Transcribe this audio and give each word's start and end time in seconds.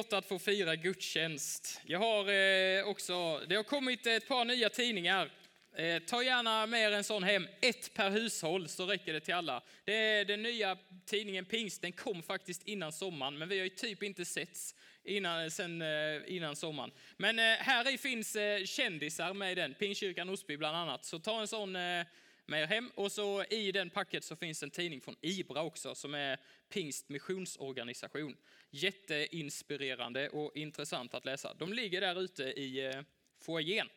gott 0.00 0.12
att 0.12 0.26
få 0.26 0.38
fira 0.38 0.76
gudstjänst. 0.76 1.80
Jag 1.86 1.98
har 1.98 2.28
eh, 2.28 2.88
också, 2.88 3.40
det 3.48 3.56
har 3.56 3.62
kommit 3.62 4.06
ett 4.06 4.28
par 4.28 4.44
nya 4.44 4.68
tidningar. 4.68 5.30
Eh, 5.76 6.02
ta 6.02 6.22
gärna 6.22 6.66
med 6.66 6.80
er 6.80 6.92
en 6.92 7.04
sån 7.04 7.22
hem, 7.22 7.46
ett 7.60 7.94
per 7.94 8.10
hushåll 8.10 8.68
så 8.68 8.86
räcker 8.86 9.12
det 9.12 9.20
till 9.20 9.34
alla. 9.34 9.62
Det 9.84 9.94
är 9.94 10.24
den 10.24 10.42
nya 10.42 10.78
tidningen 11.06 11.44
Pingst, 11.44 11.82
den 11.82 11.92
kom 11.92 12.22
faktiskt 12.22 12.62
innan 12.62 12.92
sommaren, 12.92 13.38
men 13.38 13.48
vi 13.48 13.58
har 13.58 13.64
ju 13.64 13.70
typ 13.70 14.02
inte 14.02 14.24
setts 14.24 14.74
innan, 15.04 15.50
sen, 15.50 15.82
eh, 15.82 16.22
innan 16.26 16.56
sommaren. 16.56 16.90
Men 17.16 17.38
eh, 17.38 17.44
här 17.44 17.94
i 17.94 17.98
finns 17.98 18.36
eh, 18.36 18.64
kändisar 18.64 19.34
med 19.34 19.52
i 19.52 19.54
den, 19.54 19.74
Pingstkyrkan 19.74 20.28
Osby 20.28 20.56
bland 20.56 20.76
annat. 20.76 21.04
Så 21.04 21.18
ta 21.18 21.40
en 21.40 21.48
sån 21.48 21.76
eh, 21.76 22.06
med 22.50 22.62
er 22.62 22.66
hem. 22.66 22.90
Och 22.94 23.12
så 23.12 23.44
i 23.44 23.72
den 23.72 23.90
packet 23.90 24.24
så 24.24 24.36
finns 24.36 24.62
en 24.62 24.70
tidning 24.70 25.00
från 25.00 25.16
IBRA 25.20 25.62
också 25.62 25.94
som 25.94 26.14
är 26.14 26.38
Pingst 26.68 27.08
missionsorganisation. 27.08 28.36
Jätteinspirerande 28.70 30.28
och 30.28 30.56
intressant 30.56 31.14
att 31.14 31.24
läsa. 31.24 31.54
De 31.54 31.72
ligger 31.72 32.00
där 32.00 32.20
ute 32.20 32.42
i 32.42 32.86
eh, 32.86 33.02
foajén. 33.40 33.88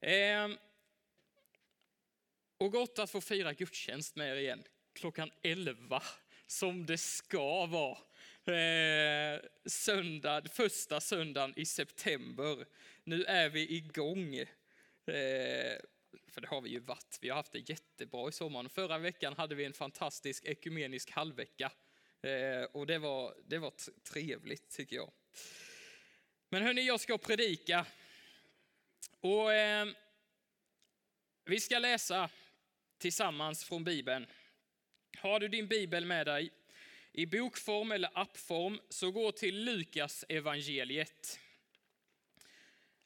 Ehm, 0.00 0.56
och 2.58 2.72
gott 2.72 2.98
att 2.98 3.10
få 3.10 3.20
fira 3.20 3.52
gudstjänst 3.52 4.16
med 4.16 4.32
er 4.32 4.36
igen 4.36 4.64
klockan 4.96 5.30
11 5.42 6.02
som 6.46 6.86
det 6.86 6.98
ska 6.98 7.66
vara. 7.66 7.98
Eh, 8.56 9.40
söndag, 9.64 10.42
första 10.52 11.00
söndagen 11.00 11.54
i 11.56 11.66
september. 11.66 12.66
Nu 13.04 13.24
är 13.24 13.48
vi 13.48 13.76
igång. 13.76 14.34
Eh, 14.36 15.78
för 16.28 16.40
det 16.40 16.48
har 16.48 16.60
vi 16.60 16.70
ju 16.70 16.80
varit. 16.80 17.18
Vi 17.20 17.28
har 17.28 17.36
haft 17.36 17.52
det 17.52 17.70
jättebra 17.70 18.28
i 18.28 18.32
sommaren. 18.32 18.68
Förra 18.68 18.98
veckan 18.98 19.34
hade 19.36 19.54
vi 19.54 19.64
en 19.64 19.72
fantastisk 19.72 20.44
ekumenisk 20.44 21.10
halvvecka. 21.10 21.72
Eh, 22.22 22.62
och 22.72 22.86
det 22.86 22.98
var, 22.98 23.34
det 23.46 23.58
var 23.58 23.72
trevligt 24.02 24.70
tycker 24.70 24.96
jag. 24.96 25.12
Men 26.48 26.62
hörni, 26.62 26.86
jag 26.86 27.00
ska 27.00 27.18
predika. 27.18 27.86
Och 29.20 29.52
eh, 29.52 29.86
vi 31.44 31.60
ska 31.60 31.78
läsa 31.78 32.30
tillsammans 32.98 33.64
från 33.64 33.84
Bibeln. 33.84 34.26
Har 35.18 35.40
du 35.40 35.48
din 35.48 35.68
bibel 35.68 36.06
med 36.06 36.26
dig 36.26 36.52
i 37.16 37.26
bokform 37.26 37.92
eller 37.92 38.10
appform 38.14 38.80
så 38.88 39.10
gå 39.10 39.32
till 39.32 39.64
Lukas 39.64 40.24
evangeliet. 40.28 41.40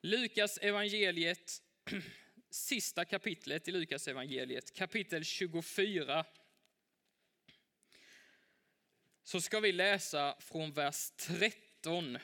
Lukas 0.03 0.59
evangeliet 0.59 1.63
sista 2.51 3.05
kapitlet 3.05 3.69
i 3.69 3.73
Lukas 3.73 4.09
evangeliet, 4.09 4.75
kapitel 4.75 5.25
24. 5.25 6.25
Så 9.31 9.41
ska 9.41 9.61
vi 9.61 9.73
läsa 9.73 10.37
från 10.41 10.73
vers 10.73 11.11
13 11.17 12.19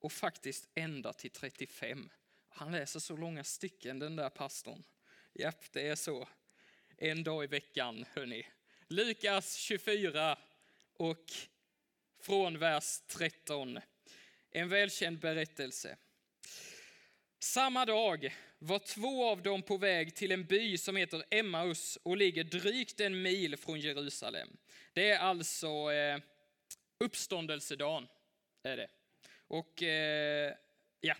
och 0.00 0.12
faktiskt 0.12 0.68
ända 0.74 1.12
till 1.12 1.30
35. 1.30 2.10
Han 2.48 2.72
läser 2.72 3.00
så 3.00 3.16
långa 3.16 3.44
stycken 3.44 3.98
den 3.98 4.16
där 4.16 4.30
pastorn. 4.30 4.84
Japp, 5.34 5.72
det 5.72 5.88
är 5.88 5.94
så. 5.94 6.28
En 6.96 7.24
dag 7.24 7.44
i 7.44 7.46
veckan, 7.46 8.04
hörni. 8.14 8.46
Lukas 8.88 9.54
24 9.54 10.38
och 10.92 11.24
från 12.22 12.58
vers 12.58 13.00
13. 13.06 13.78
En 14.50 14.68
välkänd 14.68 15.18
berättelse. 15.18 15.96
Samma 17.38 17.86
dag 17.86 18.36
var 18.58 18.78
två 18.78 19.24
av 19.24 19.42
dem 19.42 19.62
på 19.62 19.76
väg 19.76 20.14
till 20.14 20.32
en 20.32 20.44
by 20.44 20.78
som 20.78 20.96
heter 20.96 21.24
Emmaus 21.30 21.98
och 22.02 22.16
ligger 22.16 22.44
drygt 22.44 23.00
en 23.00 23.22
mil 23.22 23.56
från 23.56 23.80
Jerusalem. 23.80 24.56
Det 24.98 25.10
är 25.10 25.18
alltså 25.18 25.92
eh, 25.92 26.18
uppståndelsedagen. 27.04 28.08
Är 28.62 28.76
det. 28.76 28.88
Och 29.48 29.82
eh, 29.82 30.54
ja, 31.00 31.14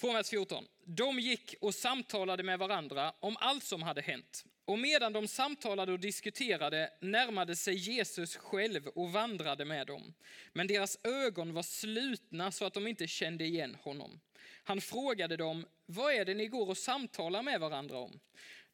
från 0.00 0.14
vers 0.14 0.28
14. 0.28 0.64
De 0.84 1.18
gick 1.18 1.54
och 1.60 1.74
samtalade 1.74 2.42
med 2.42 2.58
varandra 2.58 3.12
om 3.20 3.36
allt 3.40 3.64
som 3.64 3.82
hade 3.82 4.00
hänt. 4.00 4.44
Och 4.64 4.78
medan 4.78 5.12
de 5.12 5.28
samtalade 5.28 5.92
och 5.92 6.00
diskuterade 6.00 6.90
närmade 7.00 7.56
sig 7.56 7.74
Jesus 7.74 8.36
själv 8.36 8.86
och 8.86 9.12
vandrade 9.12 9.64
med 9.64 9.86
dem. 9.86 10.14
Men 10.52 10.66
deras 10.66 10.98
ögon 11.04 11.54
var 11.54 11.62
slutna 11.62 12.52
så 12.52 12.64
att 12.64 12.74
de 12.74 12.86
inte 12.86 13.06
kände 13.06 13.44
igen 13.44 13.76
honom. 13.82 14.20
Han 14.64 14.80
frågade 14.80 15.36
dem, 15.36 15.66
vad 15.86 16.14
är 16.14 16.24
det 16.24 16.34
ni 16.34 16.46
går 16.46 16.68
och 16.68 16.78
samtalar 16.78 17.42
med 17.42 17.60
varandra 17.60 17.98
om? 17.98 18.20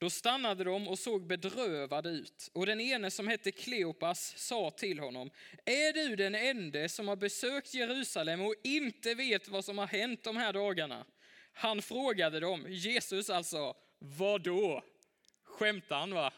Då 0.05 0.11
stannade 0.11 0.65
de 0.65 0.89
och 0.89 0.99
såg 0.99 1.27
bedrövade 1.27 2.09
ut. 2.09 2.51
Och 2.53 2.67
den 2.67 2.81
ene 2.81 3.11
som 3.11 3.29
hette 3.29 3.51
Kleopas 3.51 4.35
sa 4.37 4.71
till 4.71 4.99
honom, 4.99 5.31
är 5.65 5.93
du 5.93 6.17
den 6.17 6.35
ende 6.35 6.89
som 6.89 7.09
har 7.09 7.17
besökt 7.17 7.75
Jerusalem 7.75 8.41
och 8.41 8.55
inte 8.65 9.15
vet 9.15 9.49
vad 9.49 9.65
som 9.65 9.79
har 9.79 9.87
hänt 9.87 10.25
de 10.25 10.37
här 10.37 10.53
dagarna? 10.53 11.05
Han 11.53 11.83
frågade 11.83 12.41
dem, 12.41 12.67
Jesus 12.69 13.31
alltså, 13.31 13.77
vad 13.99 14.43
då? 14.43 14.85
Skämtar 15.45 15.99
han 15.99 16.15
va? 16.15 16.33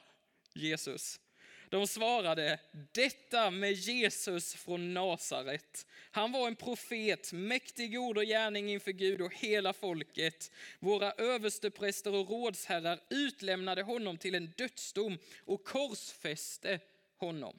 Jesus. 0.55 1.21
De 1.69 1.87
svarade, 1.87 2.61
detta 2.93 3.51
med 3.51 3.73
Jesus 3.73 4.55
från 4.55 4.95
Nasaret. 4.95 5.87
Han 6.11 6.33
var 6.33 6.47
en 6.47 6.57
profet, 6.57 7.33
mäktig 7.33 8.01
ord 8.01 8.19
och 8.19 8.25
gärning 8.25 8.71
inför 8.71 8.93
Gud 8.93 9.21
och 9.21 9.35
hela 9.35 9.73
folket. 9.73 10.51
Våra 10.79 11.13
överstepräster 11.13 12.15
och 12.15 12.31
rådsherrar 12.31 13.01
utlämnade 13.11 13.83
honom 13.83 14.19
till 14.19 14.35
en 14.35 14.53
dödsdom 14.57 15.19
och 15.45 15.65
korsfäste 15.65 16.81
honom. 17.17 17.59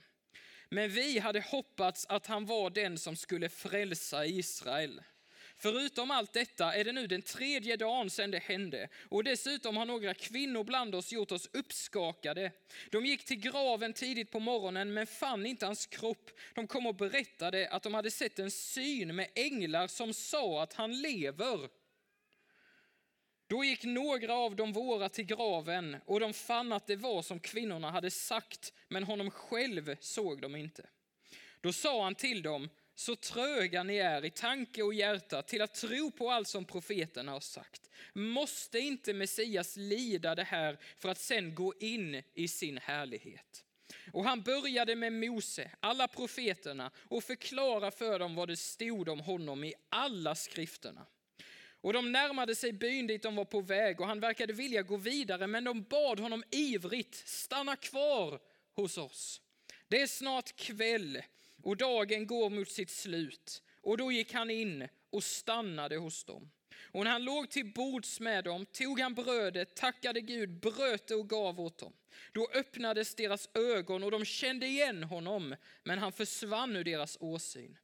Men 0.70 0.90
vi 0.90 1.20
hade 1.20 1.42
hoppats 1.42 2.06
att 2.10 2.28
han 2.28 2.46
var 2.46 2.70
den 2.70 2.98
som 2.98 3.16
skulle 3.16 3.50
frälsa 3.50 4.26
Israel. 4.26 5.02
Förutom 5.60 6.12
allt 6.12 6.34
detta 6.34 6.74
är 6.74 6.84
det 6.84 6.92
nu 6.92 7.08
den 7.08 7.22
tredje 7.22 7.78
dagen 7.78 8.10
sedan 8.10 8.32
det 8.32 8.40
hände 8.40 8.90
och 9.10 9.24
dessutom 9.24 9.78
har 9.78 9.86
några 9.86 10.14
kvinnor 10.14 10.64
bland 10.64 10.96
oss 10.96 11.12
gjort 11.12 11.32
oss 11.32 11.50
uppskakade. 11.54 12.52
De 12.92 13.06
gick 13.06 13.26
till 13.26 13.40
graven 13.40 13.94
tidigt 13.94 14.32
på 14.32 14.40
morgonen 14.40 14.94
men 14.94 15.08
fann 15.08 15.46
inte 15.46 15.66
hans 15.66 15.86
kropp. 15.86 16.32
De 16.56 16.68
kom 16.68 16.88
och 16.88 16.96
berättade 16.96 17.70
att 17.70 17.84
de 17.84 17.94
hade 17.94 18.12
sett 18.12 18.40
en 18.40 18.52
syn 18.52 19.16
med 19.16 19.28
änglar 19.36 19.88
som 19.88 20.14
sa 20.14 20.64
att 20.64 20.74
han 20.74 21.02
lever. 21.02 21.70
Då 23.48 23.64
gick 23.64 23.84
några 23.84 24.34
av 24.34 24.56
de 24.56 24.74
våra 24.74 25.10
till 25.10 25.26
graven 25.26 25.98
och 26.06 26.20
de 26.20 26.34
fann 26.34 26.74
att 26.74 26.88
det 26.88 26.96
var 26.96 27.22
som 27.22 27.40
kvinnorna 27.40 27.92
hade 27.92 28.12
sagt, 28.12 28.74
men 28.88 29.04
honom 29.04 29.32
själv 29.32 29.96
såg 30.00 30.42
de 30.42 30.56
inte. 30.56 30.86
Då 31.62 31.74
sa 31.74 32.04
han 32.04 32.16
till 32.16 32.42
dem, 32.42 32.70
så 33.00 33.16
tröga 33.16 33.84
ni 33.84 33.98
är 33.98 34.26
i 34.26 34.30
tanke 34.30 34.84
och 34.84 34.94
hjärta 34.94 35.42
till 35.42 35.62
att 35.62 35.74
tro 35.74 36.12
på 36.12 36.32
allt 36.32 36.48
som 36.48 36.66
profeterna 36.66 37.32
har 37.32 37.40
sagt. 37.40 37.90
Måste 38.14 38.80
inte 38.80 39.14
Messias 39.14 39.76
lida 39.76 40.36
det 40.36 40.44
här 40.44 40.78
för 40.98 41.10
att 41.10 41.18
sen 41.18 41.56
gå 41.56 41.74
in 41.80 42.24
i 42.34 42.48
sin 42.48 42.78
härlighet? 42.78 43.64
Och 44.12 44.24
han 44.24 44.42
började 44.42 44.96
med 44.96 45.14
Mose, 45.14 45.72
alla 45.80 46.08
profeterna 46.08 46.92
och 46.98 47.24
förklara 47.24 47.92
för 47.92 48.20
dem 48.20 48.36
vad 48.36 48.48
det 48.48 48.58
stod 48.58 49.10
om 49.10 49.20
honom 49.20 49.64
i 49.64 49.74
alla 49.90 50.36
skrifterna. 50.36 51.06
Och 51.82 51.94
de 51.94 52.12
närmade 52.12 52.56
sig 52.56 52.74
byn 52.74 53.08
dit 53.08 53.24
de 53.24 53.36
var 53.36 53.46
på 53.46 53.62
väg 53.62 54.02
och 54.02 54.08
han 54.08 54.20
verkade 54.20 54.54
vilja 54.54 54.82
gå 54.82 54.98
vidare 54.98 55.48
men 55.48 55.64
de 55.64 55.84
bad 55.84 56.20
honom 56.20 56.44
ivrigt, 56.52 57.16
stanna 57.28 57.76
kvar 57.76 58.40
hos 58.76 58.98
oss. 58.98 59.42
Det 59.88 60.02
är 60.02 60.08
snart 60.08 60.56
kväll 60.56 61.22
och 61.64 61.78
dagen 61.78 62.28
går 62.28 62.50
mot 62.50 62.70
sitt 62.70 62.90
slut. 62.90 63.64
Och 63.82 63.98
då 63.98 64.12
gick 64.12 64.34
han 64.34 64.50
in 64.50 64.88
och 65.10 65.24
stannade 65.24 65.98
hos 65.98 66.24
dem. 66.24 66.52
Och 66.92 67.04
när 67.04 67.12
han 67.12 67.24
låg 67.24 67.50
till 67.50 67.74
bords 67.74 68.20
med 68.20 68.44
dem 68.44 68.66
tog 68.66 69.00
han 69.00 69.14
brödet, 69.14 69.76
tackade 69.76 70.22
Gud, 70.22 70.60
bröt 70.60 71.08
det 71.08 71.16
och 71.16 71.30
gav 71.30 71.60
åt 71.60 71.78
dem. 71.78 71.94
Då 72.32 72.48
öppnades 72.54 73.16
deras 73.16 73.50
ögon 73.54 74.04
och 74.04 74.12
de 74.12 74.26
kände 74.26 74.68
igen 74.68 75.04
honom, 75.04 75.56
men 75.84 76.00
han 76.00 76.12
försvann 76.12 76.76
ur 76.76 76.84
deras 76.84 77.18
åsyn. 77.20 77.78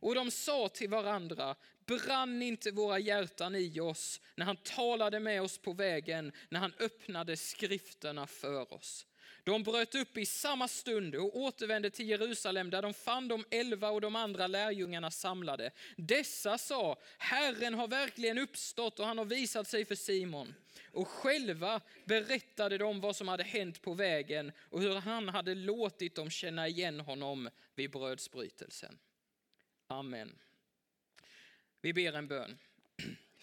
Och 0.00 0.14
de 0.14 0.30
sa 0.30 0.68
till 0.68 0.90
varandra, 0.90 1.56
brann 1.86 2.42
inte 2.42 2.70
våra 2.70 2.98
hjärtan 2.98 3.54
i 3.54 3.80
oss 3.80 4.20
när 4.34 4.46
han 4.46 4.56
talade 4.56 5.20
med 5.20 5.42
oss 5.42 5.58
på 5.58 5.72
vägen, 5.72 6.32
när 6.48 6.60
han 6.60 6.72
öppnade 6.78 7.36
skrifterna 7.36 8.26
för 8.26 8.72
oss. 8.72 9.06
De 9.44 9.62
bröt 9.62 9.94
upp 9.94 10.16
i 10.16 10.26
samma 10.26 10.68
stund 10.68 11.14
och 11.14 11.36
återvände 11.36 11.90
till 11.90 12.08
Jerusalem 12.08 12.70
där 12.70 12.82
de 12.82 12.94
fann 12.94 13.28
de 13.28 13.44
elva 13.50 13.90
och 13.90 14.00
de 14.00 14.16
andra 14.16 14.46
lärjungarna 14.46 15.10
samlade. 15.10 15.70
Dessa 15.96 16.58
sa, 16.58 16.98
Herren 17.18 17.74
har 17.74 17.88
verkligen 17.88 18.38
uppstått 18.38 19.00
och 19.00 19.06
han 19.06 19.18
har 19.18 19.24
visat 19.24 19.68
sig 19.68 19.84
för 19.84 19.94
Simon. 19.94 20.54
Och 20.92 21.08
själva 21.08 21.80
berättade 22.04 22.78
de 22.78 23.00
vad 23.00 23.16
som 23.16 23.28
hade 23.28 23.42
hänt 23.42 23.82
på 23.82 23.94
vägen 23.94 24.52
och 24.58 24.80
hur 24.80 24.94
han 24.94 25.28
hade 25.28 25.54
låtit 25.54 26.14
dem 26.14 26.30
känna 26.30 26.68
igen 26.68 27.00
honom 27.00 27.50
vid 27.74 27.90
brödsbrytelsen. 27.90 28.98
Amen. 29.86 30.38
Vi 31.80 31.92
ber 31.92 32.12
en 32.12 32.28
bön. 32.28 32.58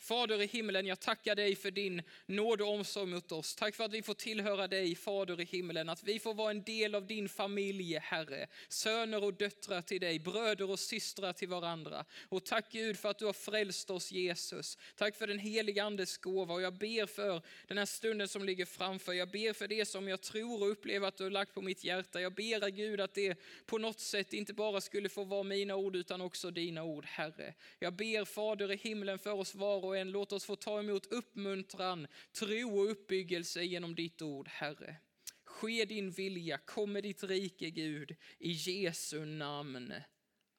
Fader 0.08 0.42
i 0.42 0.46
himlen, 0.46 0.86
jag 0.86 1.00
tackar 1.00 1.36
dig 1.36 1.56
för 1.56 1.72
din 1.72 2.02
nåd 2.26 2.62
och 2.62 2.74
omsorg 2.74 3.06
mot 3.06 3.32
oss. 3.32 3.56
Tack 3.56 3.76
för 3.76 3.84
att 3.84 3.94
vi 3.94 4.02
får 4.02 4.14
tillhöra 4.14 4.68
dig, 4.68 4.96
Fader 4.96 5.42
i 5.42 5.46
himlen, 5.46 5.90
att 5.90 6.04
vi 6.04 6.20
får 6.20 6.34
vara 6.34 6.52
en 6.52 6.64
del 6.64 6.96
av 6.96 7.08
din 7.08 7.30
familj, 7.30 7.98
Herre. 7.98 8.48
Söner 8.68 9.24
och 9.24 9.34
döttrar 9.34 9.82
till 9.82 10.02
dig, 10.02 10.20
bröder 10.20 10.70
och 10.70 10.80
systrar 10.80 11.34
till 11.34 11.48
varandra. 11.48 12.06
Och 12.30 12.46
tack 12.46 12.72
Gud 12.72 12.98
för 12.98 13.10
att 13.10 13.20
du 13.20 13.26
har 13.26 13.34
frälst 13.34 13.90
oss, 13.90 14.12
Jesus. 14.12 14.78
Tack 14.96 15.16
för 15.16 15.28
den 15.28 15.40
heliga 15.40 15.84
Andes 15.84 16.18
gåva 16.18 16.54
och 16.54 16.62
jag 16.62 16.78
ber 16.78 17.06
för 17.06 17.42
den 17.68 17.78
här 17.78 17.86
stunden 17.86 18.28
som 18.28 18.44
ligger 18.46 18.66
framför. 18.66 19.14
Jag 19.14 19.32
ber 19.32 19.54
för 19.54 19.68
det 19.68 19.86
som 19.86 20.08
jag 20.08 20.22
tror 20.22 20.62
och 20.62 20.72
upplever 20.72 21.08
att 21.08 21.18
du 21.18 21.24
har 21.24 21.32
lagt 21.32 21.54
på 21.54 21.62
mitt 21.62 21.84
hjärta. 21.84 22.22
Jag 22.22 22.34
ber 22.34 22.70
Gud 22.70 23.02
att 23.02 23.14
det 23.14 23.40
på 23.66 23.78
något 23.78 24.00
sätt 24.00 24.34
inte 24.34 24.54
bara 24.54 24.82
skulle 24.82 25.10
få 25.10 25.24
vara 25.24 25.44
mina 25.44 25.76
ord 25.76 25.96
utan 25.96 26.22
också 26.22 26.52
dina 26.52 26.84
ord, 26.84 27.06
Herre. 27.06 27.54
Jag 27.80 27.94
ber 27.94 28.26
Fader 28.26 28.72
i 28.72 28.76
himlen 28.76 29.20
för 29.20 29.32
oss 29.32 29.56
var 29.56 29.86
och 29.86 29.97
en, 29.98 30.12
låt 30.12 30.32
oss 30.32 30.46
få 30.46 30.56
ta 30.56 30.80
emot 30.80 31.06
uppmuntran, 31.06 32.08
tro 32.32 32.80
och 32.80 32.92
uppbyggelse 32.92 33.64
genom 33.64 33.96
ditt 33.96 34.22
ord, 34.22 34.48
Herre. 34.48 34.96
Ske 35.44 35.86
din 35.86 36.12
vilja, 36.12 36.58
kom 36.58 36.92
med 36.92 37.04
ditt 37.04 37.24
rike 37.24 37.70
Gud, 37.70 38.16
i 38.40 38.52
Jesu 38.52 39.26
namn. 39.26 39.94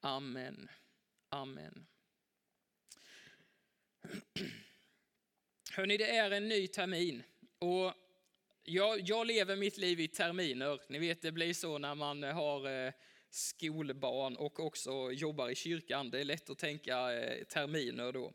Amen. 0.01 0.69
Amen. 1.29 1.87
Hörni, 5.73 5.97
det 5.97 6.17
är 6.17 6.31
en 6.31 6.49
ny 6.49 6.67
termin 6.67 7.23
och 7.59 7.95
jag, 8.63 9.01
jag 9.01 9.27
lever 9.27 9.57
mitt 9.57 9.79
liv 9.79 10.01
i 10.01 10.09
terminer. 10.09 10.81
Ni 10.89 10.99
vet, 10.99 11.23
det 11.23 11.33
blir 11.33 11.55
så 11.55 11.79
när 11.79 11.95
man 11.95 12.23
har 12.23 12.87
eh, 12.87 12.93
skolbarn 13.31 14.37
och 14.37 14.61
också 14.61 15.13
jobbar 15.13 15.49
i 15.49 15.55
kyrkan. 15.55 16.11
Det 16.11 16.21
är 16.21 16.25
lätt 16.25 16.51
att 16.51 16.59
tänka 16.59 17.13
eh, 17.13 17.45
terminer 17.45 18.13
då. 18.13 18.33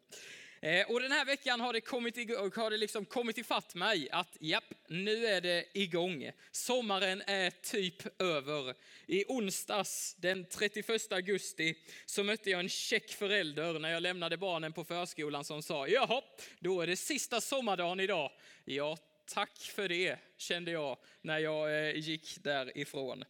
Eh, 0.63 0.91
och 0.91 1.01
den 1.01 1.11
här 1.11 1.25
veckan 1.25 1.59
har 1.59 1.73
det 1.73 1.81
kommit, 1.81 2.15
har 2.55 2.69
det 2.69 2.77
liksom 2.77 3.05
kommit 3.05 3.37
ifatt 3.37 3.75
mig 3.75 4.09
att 4.11 4.37
japp, 4.39 4.63
nu 4.87 5.25
är 5.25 5.41
det 5.41 5.65
igång. 5.73 6.31
Sommaren 6.51 7.21
är 7.27 7.49
typ 7.49 8.21
över. 8.21 8.73
I 9.05 9.25
onsdags 9.27 10.15
den 10.19 10.45
31 10.45 11.11
augusti 11.11 11.75
så 12.05 12.23
mötte 12.23 12.49
jag 12.49 12.59
en 12.59 12.69
check 12.69 13.11
förälder 13.11 13.79
när 13.79 13.89
jag 13.89 14.03
lämnade 14.03 14.37
barnen 14.37 14.73
på 14.73 14.83
förskolan 14.83 15.43
som 15.43 15.63
sa 15.63 15.87
jaha, 15.87 16.21
då 16.59 16.81
är 16.81 16.87
det 16.87 16.95
sista 16.95 17.41
sommardagen 17.41 17.99
idag. 17.99 18.31
Ja, 18.65 18.97
tack 19.25 19.59
för 19.59 19.89
det 19.89 20.17
kände 20.37 20.71
jag 20.71 20.97
när 21.21 21.39
jag 21.39 21.87
eh, 21.87 21.95
gick 21.95 22.43
därifrån. 22.43 23.23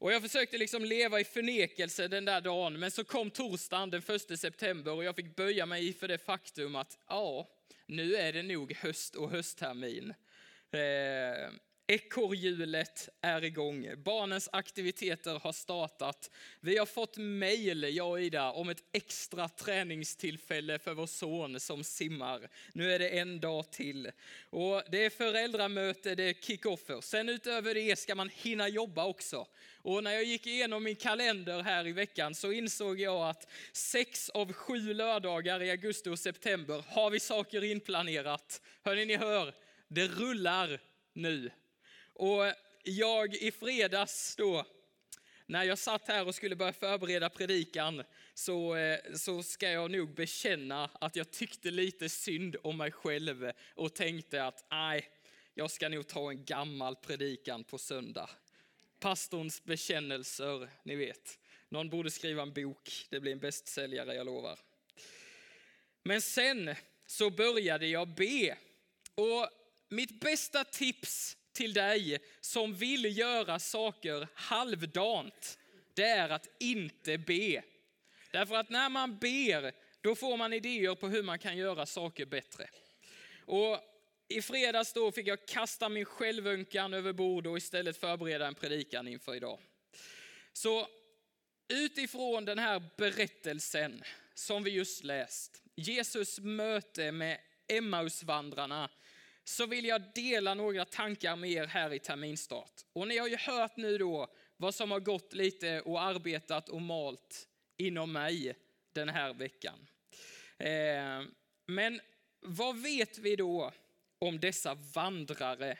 Och 0.00 0.12
jag 0.12 0.22
försökte 0.22 0.58
liksom 0.58 0.84
leva 0.84 1.20
i 1.20 1.24
förnekelse 1.24 2.08
den 2.08 2.24
där 2.24 2.40
dagen, 2.40 2.78
men 2.78 2.90
så 2.90 3.04
kom 3.04 3.30
torsdagen 3.30 3.90
den 3.90 4.02
1 4.30 4.40
september 4.40 4.92
och 4.92 5.04
jag 5.04 5.16
fick 5.16 5.36
böja 5.36 5.66
mig 5.66 5.92
för 5.92 6.08
det 6.08 6.18
faktum 6.18 6.76
att 6.76 6.98
ja, 7.08 7.48
nu 7.86 8.16
är 8.16 8.32
det 8.32 8.42
nog 8.42 8.72
höst 8.72 9.14
och 9.14 9.30
hösttermin. 9.30 10.14
Eh, 10.70 11.50
Ekorrhjulet 11.90 13.08
är 13.20 13.44
igång. 13.44 13.88
Barnens 14.04 14.48
aktiviteter 14.52 15.38
har 15.38 15.52
startat. 15.52 16.30
Vi 16.60 16.78
har 16.78 16.86
fått 16.86 17.16
mejl, 17.16 17.96
jag 17.96 18.10
och 18.10 18.20
Ida, 18.20 18.50
om 18.52 18.68
ett 18.68 18.84
extra 18.92 19.48
träningstillfälle 19.48 20.78
för 20.78 20.94
vår 20.94 21.06
son 21.06 21.60
som 21.60 21.84
simmar. 21.84 22.48
Nu 22.72 22.92
är 22.92 22.98
det 22.98 23.08
en 23.08 23.40
dag 23.40 23.70
till. 23.72 24.10
Och 24.50 24.82
det 24.90 25.04
är 25.04 25.10
föräldramöte, 25.10 26.14
det 26.14 26.22
är 26.22 26.32
kickoffer. 26.32 27.00
Sen 27.00 27.28
utöver 27.28 27.74
det 27.74 27.98
ska 27.98 28.14
man 28.14 28.28
hinna 28.28 28.68
jobba 28.68 29.04
också. 29.04 29.46
Och 29.76 30.04
när 30.04 30.12
jag 30.12 30.24
gick 30.24 30.46
igenom 30.46 30.84
min 30.84 30.96
kalender 30.96 31.62
här 31.62 31.86
i 31.86 31.92
veckan 31.92 32.34
så 32.34 32.52
insåg 32.52 33.00
jag 33.00 33.28
att 33.28 33.50
sex 33.72 34.30
av 34.30 34.52
sju 34.52 34.94
lördagar 34.94 35.62
i 35.62 35.70
augusti 35.70 36.10
och 36.10 36.18
september 36.18 36.84
har 36.88 37.10
vi 37.10 37.20
saker 37.20 37.64
inplanerat. 37.64 38.62
Hörni, 38.82 39.04
ni 39.04 39.16
hör, 39.16 39.54
det 39.88 40.06
rullar 40.08 40.80
nu. 41.12 41.50
Och 42.18 42.52
jag 42.82 43.34
i 43.34 43.50
fredags 43.50 44.36
då, 44.36 44.66
när 45.46 45.64
jag 45.64 45.78
satt 45.78 46.08
här 46.08 46.26
och 46.26 46.34
skulle 46.34 46.56
börja 46.56 46.72
förbereda 46.72 47.30
predikan, 47.30 48.02
så, 48.34 48.76
eh, 48.76 48.98
så 49.14 49.42
ska 49.42 49.70
jag 49.70 49.90
nog 49.90 50.14
bekänna 50.14 50.90
att 51.00 51.16
jag 51.16 51.30
tyckte 51.30 51.70
lite 51.70 52.08
synd 52.08 52.56
om 52.62 52.76
mig 52.76 52.92
själv 52.92 53.52
och 53.74 53.94
tänkte 53.94 54.44
att 54.44 54.66
nej, 54.70 55.08
jag 55.54 55.70
ska 55.70 55.88
nog 55.88 56.06
ta 56.06 56.30
en 56.30 56.44
gammal 56.44 56.96
predikan 56.96 57.64
på 57.64 57.78
söndag. 57.78 58.30
Pastorns 59.00 59.64
bekännelser, 59.64 60.68
ni 60.82 60.96
vet. 60.96 61.38
Någon 61.68 61.90
borde 61.90 62.10
skriva 62.10 62.42
en 62.42 62.52
bok, 62.52 63.06
det 63.10 63.20
blir 63.20 63.32
en 63.32 63.38
bästsäljare, 63.38 64.14
jag 64.14 64.26
lovar. 64.26 64.58
Men 66.02 66.20
sen 66.20 66.74
så 67.06 67.30
började 67.30 67.86
jag 67.86 68.08
be. 68.08 68.56
Och 69.14 69.48
mitt 69.88 70.20
bästa 70.20 70.64
tips 70.64 71.37
till 71.58 71.72
dig 71.72 72.18
som 72.40 72.74
vill 72.74 73.18
göra 73.18 73.58
saker 73.58 74.28
halvdant, 74.34 75.58
det 75.94 76.04
är 76.04 76.28
att 76.28 76.48
inte 76.60 77.18
be. 77.18 77.62
Därför 78.30 78.54
att 78.54 78.70
när 78.70 78.88
man 78.88 79.18
ber, 79.18 79.72
då 80.00 80.14
får 80.14 80.36
man 80.36 80.52
idéer 80.52 80.94
på 80.94 81.08
hur 81.08 81.22
man 81.22 81.38
kan 81.38 81.56
göra 81.56 81.86
saker 81.86 82.26
bättre. 82.26 82.70
Och 83.46 83.80
i 84.28 84.42
fredags 84.42 84.92
då 84.92 85.12
fick 85.12 85.26
jag 85.26 85.46
kasta 85.46 85.88
min 85.88 86.04
självönkan 86.04 86.94
över 86.94 87.12
bord 87.12 87.46
och 87.46 87.56
istället 87.56 87.96
förbereda 87.96 88.46
en 88.46 88.54
predikan 88.54 89.08
inför 89.08 89.34
idag. 89.34 89.58
Så 90.52 90.88
utifrån 91.68 92.44
den 92.44 92.58
här 92.58 92.82
berättelsen 92.96 94.02
som 94.34 94.62
vi 94.62 94.70
just 94.70 95.04
läst, 95.04 95.62
Jesus 95.74 96.40
möte 96.40 97.12
med 97.12 97.38
Emmausvandrarna, 97.68 98.90
så 99.48 99.66
vill 99.66 99.84
jag 99.84 100.02
dela 100.14 100.54
några 100.54 100.84
tankar 100.84 101.36
med 101.36 101.50
er 101.50 101.66
här 101.66 101.92
i 101.92 101.98
terminstart. 101.98 102.84
Och 102.92 103.08
ni 103.08 103.18
har 103.18 103.28
ju 103.28 103.36
hört 103.36 103.76
nu 103.76 103.98
då 103.98 104.28
vad 104.56 104.74
som 104.74 104.90
har 104.90 105.00
gått 105.00 105.32
lite 105.32 105.80
och 105.80 106.02
arbetat 106.02 106.68
och 106.68 106.82
malt 106.82 107.48
inom 107.76 108.12
mig 108.12 108.56
den 108.92 109.08
här 109.08 109.34
veckan. 109.34 109.86
Eh, 110.58 111.22
men 111.66 112.00
vad 112.40 112.82
vet 112.82 113.18
vi 113.18 113.36
då 113.36 113.72
om 114.18 114.40
dessa 114.40 114.74
vandrare 114.74 115.78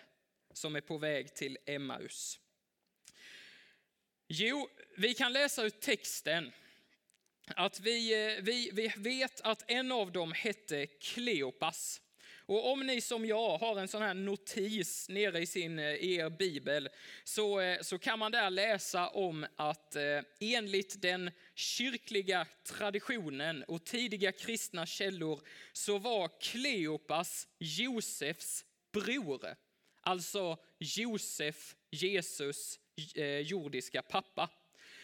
som 0.53 0.77
är 0.77 0.81
på 0.81 0.99
väg 0.99 1.35
till 1.35 1.59
Emmaus? 1.67 2.41
Jo, 4.29 4.69
vi 4.97 5.15
kan 5.15 5.33
läsa 5.33 5.65
ut 5.65 5.81
texten 5.81 6.53
att 7.47 7.81
vi, 7.81 8.13
eh, 8.13 8.43
vi, 8.43 8.71
vi 8.73 8.93
vet 8.97 9.41
att 9.41 9.71
en 9.71 9.93
av 9.93 10.13
dem 10.13 10.33
hette 10.33 10.87
Kleopas. 10.87 12.01
Och 12.49 12.73
om 12.73 12.87
ni 12.87 13.01
som 13.01 13.27
jag 13.27 13.59
har 13.59 13.79
en 13.79 13.89
sån 13.89 14.03
här 14.03 14.15
notis 14.15 15.09
nere 15.09 15.41
i, 15.41 15.47
sin, 15.47 15.79
eh, 15.79 15.95
i 15.95 16.15
er 16.15 16.31
bibel 16.31 16.89
så, 17.25 17.61
eh, 17.61 17.81
så 17.81 17.99
kan 17.99 18.19
man 18.19 18.33
där 18.33 18.51
läsa 18.51 19.09
om 19.09 19.47
att 19.57 19.97
eh, 19.97 20.21
enligt 20.41 21.03
den 21.03 21.31
kyrkliga 21.55 22.47
traditionen 22.65 23.65
och 23.65 23.85
tidiga 23.85 24.33
kristna 24.33 24.87
källor 24.87 25.41
så 25.73 25.99
var 25.99 26.31
Kleopas 26.41 27.49
Josefs 27.59 28.65
bror. 28.93 29.57
Alltså 30.01 30.59
Josef, 30.79 31.75
Jesus 31.91 32.79
jordiska 33.45 34.03
pappa. 34.03 34.51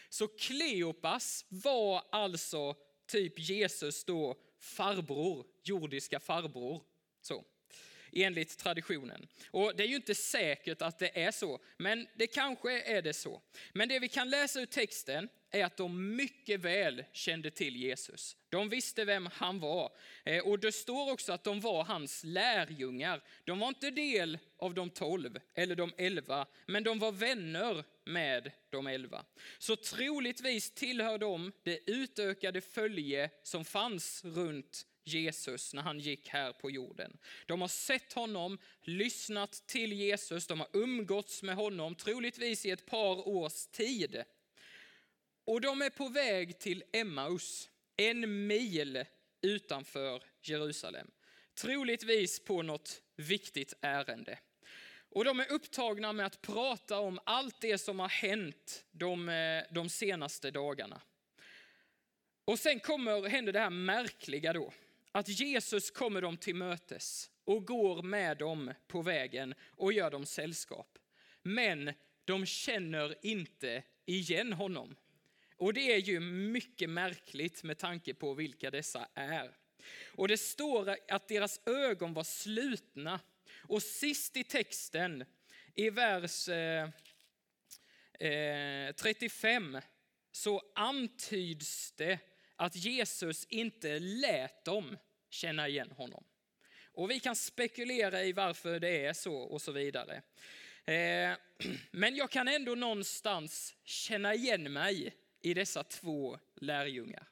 Så 0.09 0.27
Kleopas 0.27 1.45
var 1.49 2.03
alltså 2.11 2.75
typ 3.07 3.39
Jesus 3.39 4.05
då 4.05 4.35
farbror, 4.59 5.45
jordiska 5.63 6.19
farbror. 6.19 6.94
Så, 7.25 7.45
enligt 8.11 8.57
traditionen. 8.57 9.27
Och 9.51 9.75
det 9.75 9.83
är 9.83 9.87
ju 9.87 9.95
inte 9.95 10.15
säkert 10.15 10.81
att 10.81 10.99
det 10.99 11.23
är 11.23 11.31
så, 11.31 11.59
men 11.77 12.07
det 12.15 12.27
kanske 12.27 12.81
är 12.81 13.01
det 13.01 13.13
så. 13.13 13.41
Men 13.73 13.89
det 13.89 13.99
vi 13.99 14.07
kan 14.07 14.29
läsa 14.29 14.61
ur 14.61 14.65
texten 14.65 15.29
är 15.51 15.65
att 15.65 15.77
de 15.77 16.15
mycket 16.15 16.59
väl 16.59 17.03
kände 17.13 17.51
till 17.51 17.75
Jesus. 17.75 18.37
De 18.49 18.69
visste 18.69 19.05
vem 19.05 19.29
han 19.33 19.59
var. 19.59 19.91
Eh, 20.23 20.47
och 20.47 20.59
det 20.59 20.71
står 20.71 21.11
också 21.11 21.33
att 21.33 21.43
de 21.43 21.59
var 21.59 21.83
hans 21.83 22.23
lärjungar. 22.23 23.23
De 23.43 23.59
var 23.59 23.67
inte 23.67 23.91
del 23.91 24.37
av 24.57 24.73
de 24.73 24.89
tolv 24.89 25.39
eller 25.53 25.75
de 25.75 25.93
elva, 25.97 26.47
men 26.65 26.83
de 26.83 26.99
var 26.99 27.11
vänner 27.11 27.83
med 28.05 28.51
de 28.69 28.87
elva. 28.87 29.25
Så 29.57 29.75
troligtvis 29.75 30.71
tillhör 30.71 31.17
de 31.17 31.51
det 31.63 31.91
utökade 31.91 32.61
följe 32.61 33.29
som 33.43 33.65
fanns 33.65 34.25
runt 34.25 34.85
Jesus 35.07 35.73
när 35.73 35.81
han 35.81 35.99
gick 35.99 36.29
här 36.29 36.53
på 36.53 36.71
jorden. 36.71 37.17
De 37.45 37.61
har 37.61 37.67
sett 37.67 38.13
honom, 38.13 38.57
lyssnat 38.81 39.63
till 39.67 39.93
Jesus, 39.93 40.47
de 40.47 40.59
har 40.59 40.69
umgåtts 40.73 41.43
med 41.43 41.55
honom, 41.55 41.95
troligtvis 41.95 42.65
i 42.65 42.71
ett 42.71 42.85
par 42.85 43.27
års 43.27 43.65
tid. 43.65 44.23
Och 45.45 45.61
de 45.61 45.81
är 45.81 45.89
på 45.89 46.07
väg 46.07 46.59
till 46.59 46.83
Emmaus, 46.91 47.69
en 47.97 48.47
mil 48.47 49.05
utanför 49.41 50.23
Jerusalem. 50.41 51.11
Troligtvis 51.55 52.39
på 52.39 52.61
något 52.61 53.01
viktigt 53.15 53.73
ärende. 53.81 54.39
Och 55.09 55.25
de 55.25 55.39
är 55.39 55.51
upptagna 55.51 56.13
med 56.13 56.25
att 56.25 56.41
prata 56.41 56.99
om 56.99 57.19
allt 57.23 57.61
det 57.61 57.77
som 57.77 57.99
har 57.99 58.09
hänt 58.09 58.85
de, 58.91 59.29
eh, 59.29 59.63
de 59.71 59.89
senaste 59.89 60.51
dagarna. 60.51 61.01
Och 62.45 62.59
sen 62.59 62.79
kommer, 62.79 63.29
händer 63.29 63.53
det 63.53 63.59
här 63.59 63.69
märkliga 63.69 64.53
då 64.53 64.73
att 65.15 65.27
Jesus 65.27 65.91
kommer 65.91 66.21
dem 66.21 66.37
till 66.37 66.55
mötes 66.55 67.29
och 67.45 67.67
går 67.67 68.03
med 68.03 68.37
dem 68.37 68.73
på 68.87 69.01
vägen 69.01 69.53
och 69.69 69.93
gör 69.93 70.11
dem 70.11 70.25
sällskap. 70.25 70.97
Men 71.41 71.93
de 72.25 72.45
känner 72.45 73.15
inte 73.21 73.83
igen 74.05 74.53
honom. 74.53 74.95
Och 75.57 75.73
det 75.73 75.93
är 75.93 75.97
ju 75.97 76.19
mycket 76.19 76.89
märkligt 76.89 77.63
med 77.63 77.77
tanke 77.77 78.13
på 78.13 78.33
vilka 78.33 78.71
dessa 78.71 79.07
är. 79.13 79.57
Och 80.05 80.27
det 80.27 80.37
står 80.37 80.97
att 81.07 81.27
deras 81.27 81.61
ögon 81.65 82.13
var 82.13 82.23
slutna. 82.23 83.19
Och 83.57 83.83
sist 83.83 84.37
i 84.37 84.43
texten, 84.43 85.25
i 85.75 85.89
vers 85.89 86.49
eh, 86.49 86.89
eh 88.19 88.95
35, 88.95 89.77
så 90.31 90.61
antyds 90.75 91.91
det 91.91 92.19
att 92.55 92.75
Jesus 92.75 93.45
inte 93.49 93.99
lät 93.99 94.65
dem 94.65 94.97
känna 95.35 95.67
igen 95.67 95.91
honom. 95.91 96.23
Och 96.85 97.11
vi 97.11 97.19
kan 97.19 97.35
spekulera 97.35 98.23
i 98.23 98.33
varför 98.33 98.79
det 98.79 99.05
är 99.05 99.13
så 99.13 99.35
och 99.35 99.61
så 99.61 99.71
vidare. 99.71 100.21
Eh, 100.85 101.37
men 101.91 102.15
jag 102.15 102.31
kan 102.31 102.47
ändå 102.47 102.75
någonstans 102.75 103.75
känna 103.83 104.33
igen 104.33 104.73
mig 104.73 105.15
i 105.41 105.53
dessa 105.53 105.83
två 105.83 106.39
lärjungar. 106.55 107.27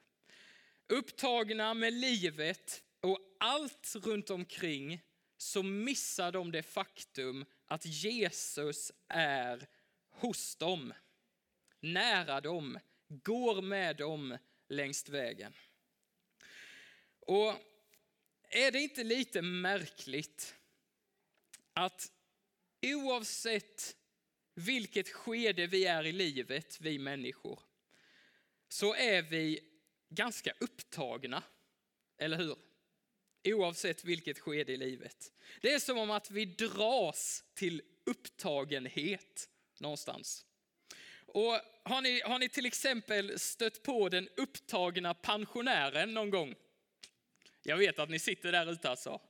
Upptagna 0.86 1.74
med 1.74 1.92
livet 1.92 2.82
och 3.00 3.18
allt 3.40 3.94
runt 4.02 4.30
omkring 4.30 5.00
så 5.36 5.62
missar 5.62 6.32
de 6.32 6.52
det 6.52 6.62
faktum 6.62 7.44
att 7.66 7.86
Jesus 7.86 8.92
är 9.08 9.66
hos 10.10 10.56
dem, 10.56 10.94
nära 11.80 12.40
dem, 12.40 12.78
går 13.08 13.62
med 13.62 13.96
dem 13.96 14.38
längs 14.68 15.08
vägen. 15.08 15.52
Och 17.20 17.54
är 18.54 18.70
det 18.70 18.80
inte 18.80 19.04
lite 19.04 19.42
märkligt 19.42 20.54
att 21.72 22.12
oavsett 22.82 23.96
vilket 24.54 25.08
skede 25.08 25.66
vi 25.66 25.84
är 25.84 26.06
i 26.06 26.12
livet, 26.12 26.80
vi 26.80 26.98
människor, 26.98 27.60
så 28.68 28.94
är 28.94 29.22
vi 29.22 29.60
ganska 30.08 30.52
upptagna, 30.60 31.42
eller 32.18 32.36
hur? 32.36 32.56
Oavsett 33.44 34.04
vilket 34.04 34.38
skede 34.38 34.72
i 34.72 34.76
livet. 34.76 35.32
Det 35.60 35.72
är 35.72 35.78
som 35.78 35.98
om 35.98 36.10
att 36.10 36.30
vi 36.30 36.44
dras 36.44 37.44
till 37.54 37.82
upptagenhet 38.04 39.48
någonstans. 39.78 40.46
Och 41.26 41.60
har, 41.82 42.02
ni, 42.02 42.20
har 42.20 42.38
ni 42.38 42.48
till 42.48 42.66
exempel 42.66 43.38
stött 43.38 43.82
på 43.82 44.08
den 44.08 44.28
upptagna 44.36 45.14
pensionären 45.14 46.14
någon 46.14 46.30
gång? 46.30 46.54
Jag 47.66 47.76
vet 47.76 47.98
att 47.98 48.10
ni 48.10 48.18
sitter 48.18 48.52
där 48.52 48.72
ute 48.72 48.90
alltså. 48.90 49.20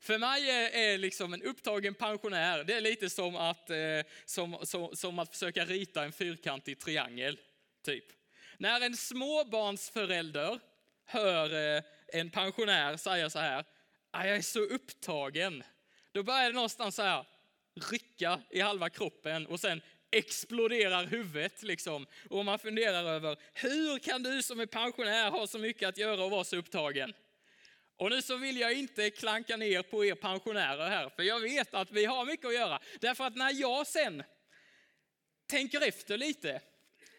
För 0.00 0.18
mig 0.18 0.50
är 0.72 0.98
liksom 0.98 1.34
en 1.34 1.42
upptagen 1.42 1.94
pensionär, 1.94 2.64
det 2.64 2.74
är 2.74 2.80
lite 2.80 3.10
som 3.10 3.36
att, 3.36 3.70
eh, 3.70 3.76
som, 4.24 4.58
som, 4.62 4.96
som 4.96 5.18
att 5.18 5.30
försöka 5.30 5.64
rita 5.64 6.04
en 6.04 6.12
fyrkantig 6.12 6.80
triangel. 6.80 7.38
Typ. 7.84 8.04
När 8.58 8.80
en 8.80 8.96
småbarnsförälder 8.96 10.60
hör 11.04 11.76
eh, 11.76 11.82
en 12.06 12.30
pensionär 12.30 12.96
säga 12.96 13.30
så 13.30 13.38
här, 13.38 13.64
ah, 14.10 14.24
jag 14.24 14.36
är 14.36 14.42
så 14.42 14.60
upptagen. 14.60 15.62
Då 16.12 16.22
börjar 16.22 16.46
det 16.46 16.54
någonstans 16.54 16.94
så 16.94 17.02
här 17.02 17.24
rycka 17.90 18.40
i 18.50 18.60
halva 18.60 18.90
kroppen 18.90 19.46
och 19.46 19.60
sen 19.60 19.80
exploderar 20.10 21.06
huvudet. 21.06 21.62
Liksom. 21.62 22.06
Och 22.30 22.44
man 22.44 22.58
funderar 22.58 23.04
över, 23.04 23.36
hur 23.54 23.98
kan 23.98 24.22
du 24.22 24.42
som 24.42 24.60
är 24.60 24.66
pensionär 24.66 25.30
ha 25.30 25.46
så 25.46 25.58
mycket 25.58 25.88
att 25.88 25.98
göra 25.98 26.24
och 26.24 26.30
vara 26.30 26.44
så 26.44 26.56
upptagen? 26.56 27.14
Och 27.96 28.10
nu 28.10 28.22
så 28.22 28.36
vill 28.36 28.60
jag 28.60 28.72
inte 28.72 29.10
klanka 29.10 29.56
ner 29.56 29.82
på 29.82 30.04
er 30.04 30.14
pensionärer 30.14 30.88
här, 30.88 31.08
för 31.08 31.22
jag 31.22 31.40
vet 31.40 31.74
att 31.74 31.90
vi 31.90 32.04
har 32.04 32.24
mycket 32.24 32.46
att 32.46 32.54
göra. 32.54 32.80
Därför 33.00 33.24
att 33.24 33.36
när 33.36 33.52
jag 33.52 33.86
sen 33.86 34.22
tänker 35.46 35.80
efter 35.80 36.18
lite 36.18 36.60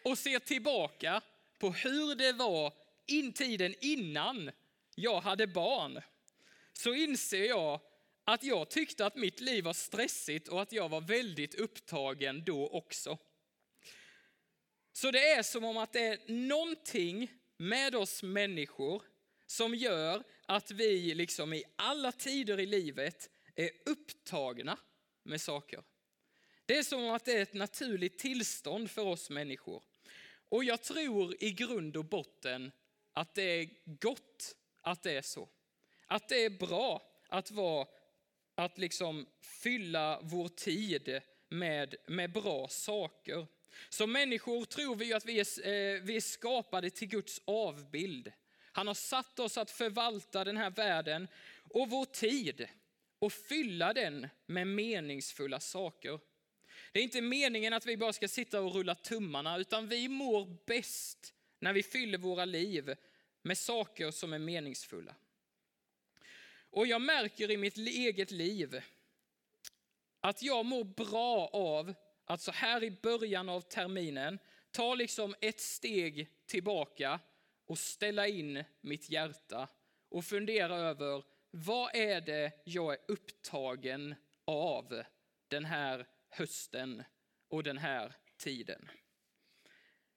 och 0.04 0.18
ser 0.18 0.38
tillbaka 0.38 1.22
på 1.58 1.70
hur 1.70 2.14
det 2.14 2.32
var 2.32 2.72
in 3.06 3.32
tiden 3.32 3.74
innan 3.80 4.50
jag 4.94 5.20
hade 5.20 5.46
barn, 5.46 6.02
så 6.72 6.94
inser 6.94 7.44
jag 7.44 7.80
att 8.24 8.42
jag 8.42 8.70
tyckte 8.70 9.06
att 9.06 9.16
mitt 9.16 9.40
liv 9.40 9.64
var 9.64 9.72
stressigt 9.72 10.48
och 10.48 10.62
att 10.62 10.72
jag 10.72 10.88
var 10.88 11.00
väldigt 11.00 11.54
upptagen 11.54 12.44
då 12.44 12.68
också. 12.68 13.18
Så 14.92 15.10
det 15.10 15.28
är 15.28 15.42
som 15.42 15.64
om 15.64 15.76
att 15.76 15.92
det 15.92 16.06
är 16.06 16.18
någonting 16.26 17.32
med 17.56 17.94
oss 17.94 18.22
människor 18.22 19.02
som 19.46 19.74
gör 19.74 20.24
att 20.48 20.70
vi 20.70 21.14
liksom 21.14 21.52
i 21.52 21.64
alla 21.76 22.12
tider 22.12 22.60
i 22.60 22.66
livet 22.66 23.30
är 23.54 23.70
upptagna 23.86 24.78
med 25.22 25.40
saker. 25.40 25.82
Det 26.66 26.78
är 26.78 26.82
som 26.82 27.10
att 27.10 27.24
det 27.24 27.32
är 27.32 27.42
ett 27.42 27.54
naturligt 27.54 28.18
tillstånd 28.18 28.90
för 28.90 29.02
oss 29.02 29.30
människor. 29.30 29.82
Och 30.48 30.64
jag 30.64 30.82
tror 30.82 31.36
i 31.40 31.52
grund 31.52 31.96
och 31.96 32.04
botten 32.04 32.72
att 33.12 33.34
det 33.34 33.42
är 33.42 33.68
gott 33.84 34.56
att 34.80 35.02
det 35.02 35.12
är 35.12 35.22
så. 35.22 35.48
Att 36.06 36.28
det 36.28 36.44
är 36.44 36.50
bra 36.50 37.02
att 37.28 37.50
vara, 37.50 37.88
att 38.54 38.78
liksom 38.78 39.26
fylla 39.40 40.20
vår 40.22 40.48
tid 40.48 41.20
med, 41.48 41.94
med 42.06 42.32
bra 42.32 42.68
saker. 42.68 43.46
Som 43.88 44.12
människor 44.12 44.64
tror 44.64 44.96
vi 44.96 45.12
att 45.12 45.24
vi 45.24 45.40
är, 45.40 45.68
eh, 45.68 46.02
vi 46.02 46.16
är 46.16 46.20
skapade 46.20 46.90
till 46.90 47.08
Guds 47.08 47.42
avbild. 47.44 48.32
Han 48.78 48.86
har 48.86 48.94
satt 48.94 49.38
oss 49.38 49.58
att 49.58 49.70
förvalta 49.70 50.44
den 50.44 50.56
här 50.56 50.70
världen 50.70 51.28
och 51.70 51.90
vår 51.90 52.04
tid 52.04 52.68
och 53.18 53.32
fylla 53.32 53.92
den 53.92 54.28
med 54.46 54.66
meningsfulla 54.66 55.60
saker. 55.60 56.20
Det 56.92 56.98
är 56.98 57.02
inte 57.02 57.20
meningen 57.20 57.72
att 57.72 57.86
vi 57.86 57.96
bara 57.96 58.12
ska 58.12 58.28
sitta 58.28 58.60
och 58.60 58.74
rulla 58.74 58.94
tummarna, 58.94 59.58
utan 59.58 59.88
vi 59.88 60.08
mår 60.08 60.56
bäst 60.66 61.34
när 61.58 61.72
vi 61.72 61.82
fyller 61.82 62.18
våra 62.18 62.44
liv 62.44 62.94
med 63.42 63.58
saker 63.58 64.10
som 64.10 64.32
är 64.32 64.38
meningsfulla. 64.38 65.14
Och 66.70 66.86
jag 66.86 67.02
märker 67.02 67.50
i 67.50 67.56
mitt 67.56 67.76
eget 67.76 68.30
liv 68.30 68.82
att 70.20 70.42
jag 70.42 70.66
mår 70.66 70.84
bra 70.84 71.48
av 71.52 71.94
att 72.24 72.40
så 72.40 72.52
här 72.52 72.84
i 72.84 72.90
början 72.90 73.48
av 73.48 73.60
terminen 73.60 74.38
ta 74.70 74.94
liksom 74.94 75.34
ett 75.40 75.60
steg 75.60 76.28
tillbaka 76.46 77.20
och 77.68 77.78
ställa 77.78 78.28
in 78.28 78.64
mitt 78.80 79.10
hjärta 79.10 79.68
och 80.08 80.24
fundera 80.24 80.76
över 80.76 81.24
vad 81.50 81.94
är 81.94 82.20
det 82.20 82.52
jag 82.64 82.92
är 82.92 82.98
upptagen 83.08 84.14
av 84.44 85.02
den 85.48 85.64
här 85.64 86.06
hösten 86.28 87.02
och 87.48 87.62
den 87.62 87.78
här 87.78 88.14
tiden. 88.36 88.88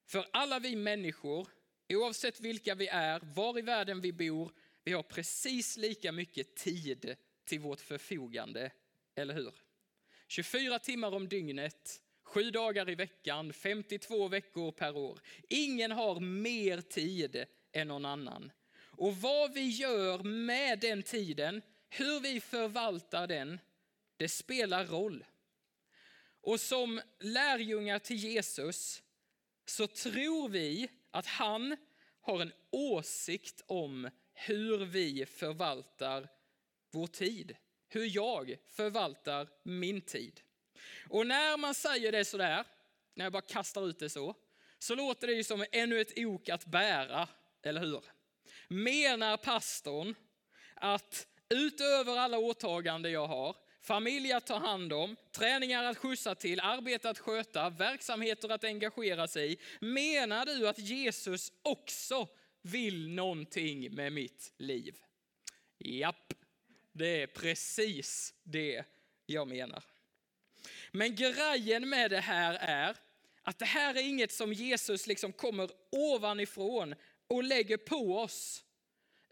För 0.05 0.27
alla 0.34 0.60
vi 0.60 0.75
människor, 0.75 1.48
oavsett 1.89 2.39
vilka 2.39 2.75
vi 2.75 2.88
är, 2.88 3.20
var 3.36 3.60
i 3.60 3.62
världen 3.62 4.01
vi 4.01 4.13
bor, 4.13 4.51
vi 4.84 4.93
har 4.93 5.03
precis 5.03 5.77
lika 5.77 6.12
mycket 6.12 6.55
tid 6.55 7.15
till 7.46 7.60
vårt 7.60 7.81
förfogande, 7.81 8.72
eller 9.15 9.34
hur? 9.34 9.53
24 10.27 10.79
timmar 10.79 11.15
om 11.15 11.29
dygnet, 11.29 12.01
Sju 12.32 12.52
dagar 12.52 12.90
i 12.90 12.96
veckan, 12.96 13.54
52 13.54 14.28
veckor 14.28 14.72
per 14.72 14.98
år. 14.98 15.20
Ingen 15.50 15.92
har 15.92 16.20
mer 16.20 16.82
tid 16.82 17.46
än 17.72 17.88
någon 17.88 18.06
annan. 18.06 18.52
Och 18.80 19.18
vad 19.18 19.54
vi 19.54 19.70
gör 19.70 20.24
med 20.24 20.80
den 20.80 21.04
tiden, 21.04 21.62
hur 21.90 22.20
vi 22.20 22.42
förvaltar 22.42 23.28
den, 23.28 23.60
det 24.18 24.30
spelar 24.30 24.86
roll. 24.86 25.26
Och 26.42 26.60
som 26.60 27.02
lärjungar 27.20 28.00
till 28.00 28.18
Jesus 28.18 29.04
så 29.66 29.88
tror 29.88 30.50
vi 30.50 30.90
att 31.12 31.26
han 31.26 31.78
har 32.22 32.42
en 32.42 32.54
åsikt 32.70 33.64
om 33.66 34.10
hur 34.34 34.86
vi 34.86 35.26
förvaltar 35.26 36.30
vår 36.92 37.08
tid. 37.08 37.56
Hur 37.88 38.16
jag 38.16 38.58
förvaltar 38.68 39.50
min 39.64 40.02
tid. 40.02 40.42
Och 41.10 41.28
när 41.28 41.58
man 41.58 41.74
säger 41.74 42.12
det 42.12 42.26
sådär, 42.26 42.66
när 43.16 43.26
jag 43.26 43.32
bara 43.32 43.42
kastar 43.42 43.90
ut 43.90 44.00
det 44.00 44.10
så, 44.10 44.36
så 44.80 44.96
låter 44.96 45.28
det 45.28 45.34
ju 45.34 45.44
som 45.44 45.66
ännu 45.72 46.02
ett 46.02 46.18
ok 46.18 46.50
att 46.50 46.66
bära, 46.66 47.28
eller 47.64 47.82
hur? 47.82 48.04
Menar 48.68 49.38
pastorn 49.38 50.16
att 50.76 51.28
utöver 51.50 52.18
alla 52.18 52.38
åtaganden 52.38 53.12
jag 53.12 53.28
har, 53.28 53.56
familj 53.82 54.32
att 54.32 54.48
ta 54.48 54.58
hand 54.58 54.94
om, 54.94 55.16
träningar 55.32 55.84
att 55.84 55.98
skjutsa 55.98 56.36
till, 56.36 56.60
arbete 56.60 57.10
att 57.10 57.20
sköta, 57.20 57.70
verksamheter 57.70 58.50
att 58.50 58.64
engagera 58.64 59.28
sig 59.28 59.54
i. 59.54 59.58
Menar 59.80 60.46
du 60.46 60.68
att 60.68 60.80
Jesus 60.80 61.52
också 61.62 62.28
vill 62.62 63.10
någonting 63.10 63.96
med 63.96 64.14
mitt 64.14 64.54
liv? 64.58 64.98
Japp, 65.78 66.34
det 66.92 67.22
är 67.22 67.28
precis 67.28 68.34
det 68.44 68.86
jag 69.26 69.48
menar. 69.48 69.84
Men 70.91 71.15
grejen 71.15 71.89
med 71.89 72.12
det 72.12 72.20
här 72.20 72.53
är 72.53 72.98
att 73.44 73.60
det 73.60 73.65
här 73.65 73.96
är 73.96 74.01
inget 74.01 74.32
som 74.32 74.53
Jesus 74.53 75.08
liksom 75.08 75.34
kommer 75.34 75.70
ovanifrån 75.89 76.96
och 77.27 77.44
lägger 77.44 77.77
på 77.77 78.18
oss. 78.18 78.63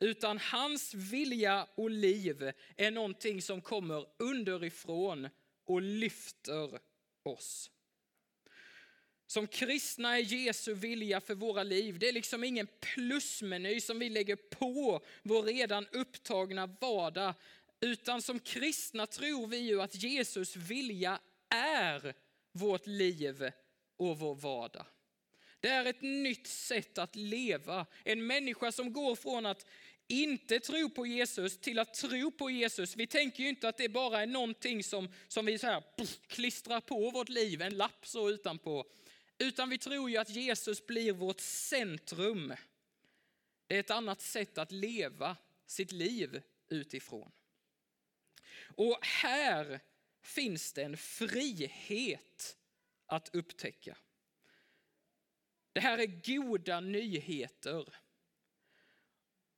utan 0.01 0.38
hans 0.38 0.93
vilja 0.93 1.67
och 1.75 1.89
liv 1.89 2.51
är 2.77 2.91
någonting 2.91 3.41
som 3.41 3.62
kommer 3.62 4.05
underifrån 4.17 5.29
och 5.65 5.81
lyfter 5.81 6.79
oss. 7.24 7.71
Som 9.27 9.48
kristna 9.48 10.17
är 10.17 10.21
Jesu 10.21 10.74
vilja 10.74 11.21
för 11.21 11.36
våra 11.36 11.63
liv, 11.63 12.00
det 12.00 12.09
är 12.09 12.13
liksom 12.13 12.43
ingen 12.43 12.67
plusmeny 12.79 13.81
som 13.81 14.00
vi 14.00 14.09
lägger 14.09 14.36
på 14.36 15.01
vår 15.24 15.43
redan 15.43 15.88
upptagna 15.91 16.65
vardag, 16.65 17.33
utan 17.81 18.21
som 18.21 18.39
kristna 18.39 19.07
tror 19.07 19.48
vi 19.48 19.57
ju 19.57 19.81
att 19.81 20.03
Jesus 20.03 20.55
vilja 20.55 21.19
är 21.50 22.13
vårt 22.51 22.88
liv 22.88 23.51
och 23.98 24.19
vår 24.19 24.36
vardag. 24.36 24.86
Det 25.59 25.69
är 25.69 25.86
ett 25.86 26.01
nytt 26.01 26.48
sätt 26.48 26.98
att 26.98 27.15
leva. 27.15 27.86
En 28.03 28.27
människa 28.27 28.71
som 28.71 28.93
går 28.93 29.15
från 29.15 29.45
att 29.45 29.65
inte 30.07 30.59
tro 30.59 30.89
på 30.89 31.05
Jesus 31.05 31.57
till 31.57 31.79
att 31.79 31.93
tro 31.93 32.31
på 32.31 32.50
Jesus. 32.50 32.95
Vi 32.95 33.07
tänker 33.07 33.43
ju 33.43 33.50
inte 33.50 33.69
att 33.69 33.77
det 33.77 33.89
bara 33.89 34.21
är 34.21 34.27
någonting 34.27 34.83
som, 34.83 35.09
som 35.27 35.45
vi 35.45 35.57
så 35.57 35.67
här, 35.67 35.81
pff, 35.81 36.19
klistrar 36.27 36.81
på 36.81 37.09
vårt 37.09 37.29
liv, 37.29 37.62
en 37.62 37.77
lapp 37.77 38.07
så 38.07 38.29
utanpå. 38.29 38.86
Utan 39.38 39.69
vi 39.69 39.77
tror 39.77 40.09
ju 40.09 40.17
att 40.17 40.29
Jesus 40.29 40.86
blir 40.86 41.13
vårt 41.13 41.39
centrum. 41.39 42.53
Det 43.67 43.75
är 43.75 43.79
ett 43.79 43.91
annat 43.91 44.21
sätt 44.21 44.57
att 44.57 44.71
leva 44.71 45.38
sitt 45.65 45.91
liv 45.91 46.41
utifrån. 46.69 47.31
Och 48.75 49.00
här 49.01 49.80
finns 50.22 50.74
det 50.74 50.84
en 50.84 50.98
frihet 50.98 52.58
att 53.06 53.36
upptäcka. 53.36 53.98
Det 55.74 55.80
här 55.80 55.98
är 55.98 56.38
goda 56.38 56.80
nyheter. 56.80 57.94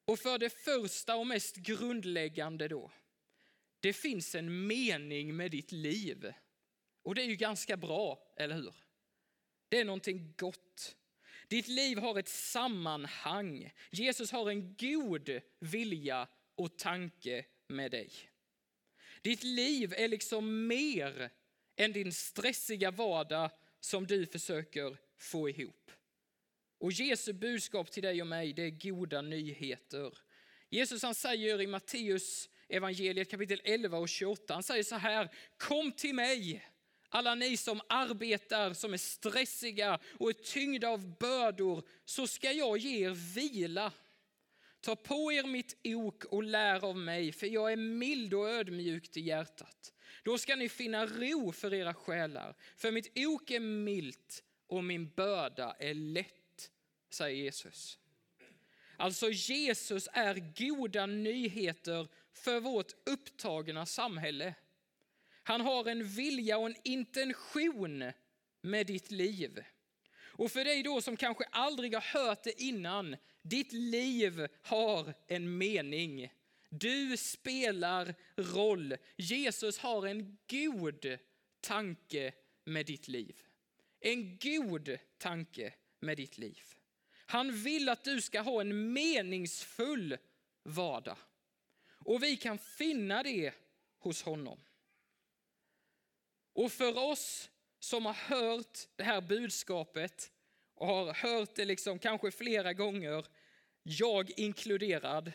Och 0.05 0.19
för 0.19 0.37
det 0.37 0.49
första 0.49 1.15
och 1.15 1.27
mest 1.27 1.55
grundläggande 1.55 2.67
då, 2.67 2.91
det 3.79 3.93
finns 3.93 4.35
en 4.35 4.67
mening 4.67 5.35
med 5.35 5.51
ditt 5.51 5.71
liv. 5.71 6.33
Och 7.03 7.15
det 7.15 7.21
är 7.21 7.25
ju 7.25 7.35
ganska 7.35 7.77
bra, 7.77 8.33
eller 8.37 8.55
hur? 8.55 8.73
Det 9.69 9.79
är 9.79 9.85
någonting 9.85 10.33
gott. 10.37 10.95
Ditt 11.47 11.67
liv 11.67 11.97
har 11.97 12.19
ett 12.19 12.29
sammanhang. 12.29 13.73
Jesus 13.91 14.31
har 14.31 14.49
en 14.49 14.75
god 14.75 15.41
vilja 15.59 16.27
och 16.55 16.77
tanke 16.77 17.45
med 17.67 17.91
dig. 17.91 18.30
Ditt 19.21 19.43
liv 19.43 19.93
är 19.97 20.07
liksom 20.07 20.67
mer 20.67 21.29
än 21.75 21.91
din 21.91 22.13
stressiga 22.13 22.91
vardag 22.91 23.51
som 23.79 24.07
du 24.07 24.25
försöker 24.25 24.97
få 25.17 25.49
ihop. 25.49 25.91
Och 26.79 26.91
Jesu 26.91 27.33
budskap 27.33 27.91
till 27.91 28.03
dig 28.03 28.21
och 28.21 28.27
mig, 28.27 28.53
det 28.53 28.63
är 28.63 28.69
goda 28.69 29.21
nyheter. 29.21 30.17
Jesus 30.69 31.03
han 31.03 31.15
säger 31.15 31.61
i 31.61 31.67
Matteus 31.67 32.49
evangeliet 32.69 33.31
kapitel 33.31 33.61
11 33.63 33.97
och 33.97 34.09
28, 34.09 34.53
han 34.53 34.63
säger 34.63 34.83
så 34.83 34.95
här, 34.95 35.29
kom 35.57 35.91
till 35.91 36.15
mig 36.15 36.63
alla 37.13 37.35
ni 37.35 37.57
som 37.57 37.81
arbetar, 37.89 38.73
som 38.73 38.93
är 38.93 38.97
stressiga 38.97 39.99
och 40.19 40.29
är 40.29 40.33
tyngda 40.33 40.89
av 40.89 41.17
bördor, 41.17 41.83
så 42.05 42.27
ska 42.27 42.51
jag 42.51 42.77
ge 42.77 43.05
er 43.05 43.09
vila. 43.09 43.91
Ta 44.81 44.95
på 44.95 45.31
er 45.31 45.43
mitt 45.43 45.77
ok 45.83 46.25
och 46.25 46.43
lär 46.43 46.85
av 46.85 46.97
mig, 46.97 47.31
för 47.31 47.47
jag 47.47 47.71
är 47.71 47.75
mild 47.75 48.33
och 48.33 48.49
ödmjuk 48.49 49.17
i 49.17 49.21
hjärtat. 49.21 49.93
Då 50.23 50.37
ska 50.37 50.55
ni 50.55 50.69
finna 50.69 51.05
ro 51.05 51.51
för 51.51 51.73
era 51.73 51.93
själar, 51.93 52.55
för 52.75 52.91
mitt 52.91 53.11
ok 53.15 53.51
är 53.51 53.59
milt 53.59 54.43
och 54.67 54.83
min 54.83 55.09
börda 55.09 55.75
är 55.79 55.93
lätt, 55.93 56.71
säger 57.09 57.43
Jesus. 57.43 57.97
Alltså 58.97 59.29
Jesus 59.29 60.09
är 60.13 60.35
goda 60.57 61.05
nyheter 61.05 62.07
för 62.33 62.59
vårt 62.59 62.91
upptagna 63.05 63.85
samhälle. 63.85 64.53
Han 65.43 65.61
har 65.61 65.89
en 65.89 66.07
vilja 66.07 66.57
och 66.57 66.65
en 66.65 66.75
intention 66.83 68.11
med 68.61 68.87
ditt 68.87 69.11
liv. 69.11 69.63
Och 70.41 70.51
för 70.51 70.63
dig 70.63 70.83
då 70.83 71.01
som 71.01 71.17
kanske 71.17 71.43
aldrig 71.43 71.93
har 71.93 72.01
hört 72.01 72.43
det 72.43 72.61
innan, 72.61 73.15
ditt 73.41 73.71
liv 73.71 74.47
har 74.61 75.13
en 75.27 75.57
mening. 75.57 76.33
Du 76.69 77.17
spelar 77.17 78.15
roll. 78.35 78.95
Jesus 79.17 79.77
har 79.77 80.07
en 80.07 80.37
god 80.49 81.17
tanke 81.59 82.33
med 82.63 82.85
ditt 82.85 83.07
liv. 83.07 83.41
En 83.99 84.37
god 84.37 84.97
tanke 85.17 85.73
med 85.99 86.17
ditt 86.17 86.37
liv. 86.37 86.63
Han 87.25 87.63
vill 87.63 87.89
att 87.89 88.03
du 88.03 88.21
ska 88.21 88.41
ha 88.41 88.61
en 88.61 88.93
meningsfull 88.93 90.17
vardag. 90.63 91.17
Och 92.05 92.23
vi 92.23 92.37
kan 92.37 92.57
finna 92.57 93.23
det 93.23 93.53
hos 93.99 94.23
honom. 94.23 94.59
Och 96.53 96.71
för 96.71 96.97
oss 96.97 97.49
som 97.79 98.05
har 98.05 98.13
hört 98.13 98.79
det 98.95 99.03
här 99.03 99.21
budskapet 99.21 100.31
och 100.81 100.87
har 100.87 101.13
hört 101.13 101.55
det 101.55 101.65
liksom 101.65 101.99
kanske 101.99 102.31
flera 102.31 102.73
gånger, 102.73 103.25
jag 103.83 104.31
inkluderad, 104.37 105.31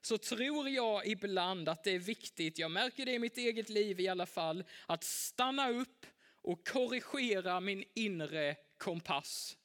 så 0.00 0.18
tror 0.18 0.68
jag 0.68 1.06
ibland 1.06 1.68
att 1.68 1.84
det 1.84 1.90
är 1.90 1.98
viktigt, 1.98 2.58
jag 2.58 2.70
märker 2.70 3.06
det 3.06 3.12
i 3.12 3.18
mitt 3.18 3.38
eget 3.38 3.68
liv 3.68 4.00
i 4.00 4.08
alla 4.08 4.26
fall, 4.26 4.64
att 4.86 5.04
stanna 5.04 5.70
upp 5.70 6.06
och 6.42 6.68
korrigera 6.68 7.60
min 7.60 7.84
inre 7.94 8.56
kompass. 8.78 9.56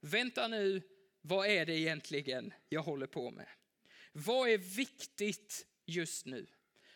Vänta 0.00 0.48
nu, 0.48 0.82
vad 1.20 1.46
är 1.46 1.66
det 1.66 1.78
egentligen 1.78 2.52
jag 2.68 2.82
håller 2.82 3.06
på 3.06 3.30
med? 3.30 3.48
Vad 4.12 4.48
är 4.48 4.58
viktigt 4.58 5.66
just 5.86 6.26
nu? 6.26 6.46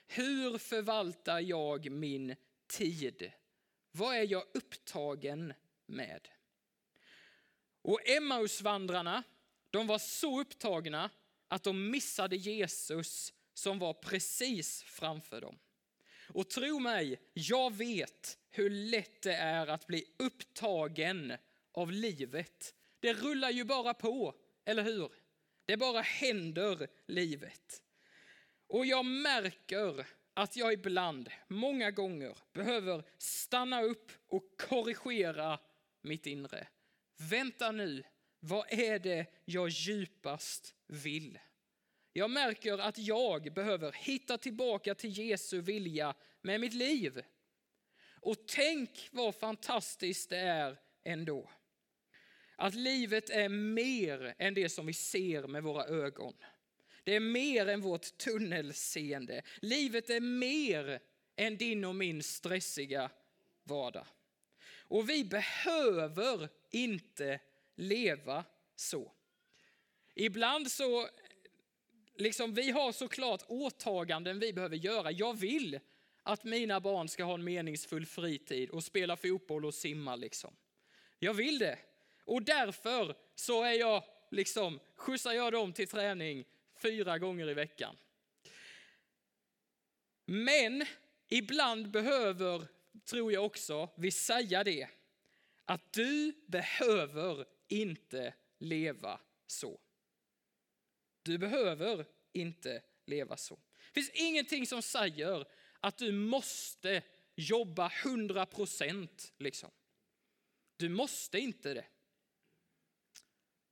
Hur 0.07 0.59
förvaltar 0.59 1.41
jag 1.41 1.91
min 1.91 2.37
tid? 2.67 3.33
Vad 3.91 4.17
är 4.17 4.33
jag 4.33 4.45
upptagen 4.55 5.55
med? 5.87 6.29
Och 7.83 8.09
Emmausvandrarna, 8.09 9.23
de 9.71 9.87
var 9.87 9.99
så 9.99 10.41
upptagna 10.41 11.11
att 11.49 11.63
de 11.63 11.91
missade 11.91 12.37
Jesus 12.37 13.33
som 13.55 13.79
var 13.79 13.95
precis 13.95 14.83
framför 14.83 15.41
dem. 15.41 15.59
Och 16.29 16.51
tro 16.51 16.79
mig, 16.79 17.21
jag 17.33 17.75
vet 17.75 18.39
hur 18.51 18.71
lätt 18.71 19.23
det 19.23 19.35
är 19.35 19.67
att 19.67 19.87
bli 19.87 20.05
upptagen 20.19 21.33
av 21.73 21.93
livet. 21.93 22.75
Det 23.01 23.13
rullar 23.13 23.51
ju 23.51 23.65
bara 23.65 23.95
på, 23.95 24.35
eller 24.65 24.83
hur? 24.83 25.13
Det 25.67 25.77
bara 25.77 26.01
händer 26.01 26.89
livet. 27.07 27.83
Och 28.67 28.87
jag 28.87 29.05
märker 29.05 30.07
att 30.35 30.57
jag 30.57 30.73
ibland, 30.73 31.31
många 31.49 31.91
gånger, 31.91 32.39
behöver 32.53 33.05
stanna 33.19 33.83
upp 33.83 34.13
och 34.29 34.45
korrigera 34.69 35.59
mitt 36.03 36.27
inre. 36.27 36.67
Vänta 37.31 37.73
nu, 37.73 38.03
vad 38.41 38.73
är 38.73 38.99
det 38.99 39.27
jag 39.45 39.69
djupast 39.69 40.75
vill? 40.87 41.39
Jag 42.13 42.31
märker 42.31 42.79
att 42.79 42.99
jag 42.99 43.53
behöver 43.55 43.93
hitta 43.93 44.39
tillbaka 44.39 44.95
till 44.95 45.19
Jesu 45.19 45.61
vilja 45.61 46.15
med 46.43 46.61
mitt 46.61 46.75
liv. 46.75 47.23
Och 48.21 48.37
tänk 48.47 49.09
vad 49.13 49.35
fantastiskt 49.35 50.31
det 50.31 50.39
är 50.39 50.79
ändå. 51.05 51.51
Att 52.57 52.75
livet 52.75 53.31
är 53.31 53.49
mer 53.49 54.35
än 54.39 54.55
det 54.55 54.69
som 54.69 54.87
vi 54.87 54.93
ser 54.93 55.47
med 55.47 55.63
våra 55.63 55.85
ögon. 55.85 56.35
Det 57.05 57.17
är 57.17 57.21
mer 57.21 57.67
än 57.67 57.81
vårt 57.81 58.19
tunnelseende. 58.19 59.43
Livet 59.61 60.11
är 60.11 60.21
mer 60.21 61.01
än 61.37 61.57
din 61.57 61.85
och 61.85 61.95
min 61.95 62.23
stressiga 62.23 63.11
vardag. 63.65 64.07
Och 64.93 65.09
vi 65.11 65.25
behöver 65.25 66.49
inte 66.71 67.41
leva 67.75 68.45
så. 68.77 69.13
Ibland 70.15 70.71
så, 70.71 71.09
liksom 72.15 72.55
vi 72.55 72.71
har 72.71 72.93
såklart 72.93 73.43
åtaganden 73.49 74.39
vi 74.39 74.53
behöver 74.53 74.77
göra. 74.77 75.11
Jag 75.11 75.39
vill 75.39 75.81
att 76.23 76.45
mina 76.45 76.81
barn 76.81 77.09
ska 77.09 77.25
ha 77.25 77.35
en 77.35 77.45
meningsfull 77.45 78.07
fritid 78.07 78.71
och 78.71 78.85
spela 78.85 79.17
fotboll 79.17 79.65
och 79.65 79.75
simma 79.75 80.17
liksom. 80.17 80.57
Jag 81.19 81.35
vill 81.35 81.59
det. 81.59 81.79
Och 82.25 82.43
därför 82.43 83.17
så 83.35 83.63
är 83.63 83.73
jag 83.73 84.05
liksom, 84.31 84.81
skjutsar 84.95 85.33
jag 85.33 85.53
dem 85.53 85.73
till 85.73 85.89
träning 85.89 86.45
fyra 86.83 87.19
gånger 87.19 87.49
i 87.49 87.55
veckan. 87.55 87.97
Men 90.25 90.87
ibland 91.29 91.91
behöver, 91.91 92.67
tror 93.05 93.33
jag 93.33 93.45
också, 93.45 93.91
vill 93.97 94.13
säga 94.13 94.65
det, 94.65 94.89
att 95.65 95.93
du 95.93 96.33
behöver 96.47 97.47
inte 97.69 98.35
leva 98.59 99.21
så. 99.47 99.81
Du 101.23 101.39
behöver 101.39 102.07
inte 102.33 102.83
leva 103.07 103.37
så. 103.37 103.55
Det 103.55 104.01
finns 104.01 104.11
ingenting 104.15 104.67
som 104.67 104.83
säger 104.83 105.47
att 105.81 105.99
du 105.99 106.13
måste 106.13 107.03
jobba 107.35 107.93
100 108.05 108.47
procent. 108.47 109.33
Liksom. 109.39 109.71
Du 110.77 110.89
måste 110.89 111.39
inte 111.39 111.75
det. 111.75 111.85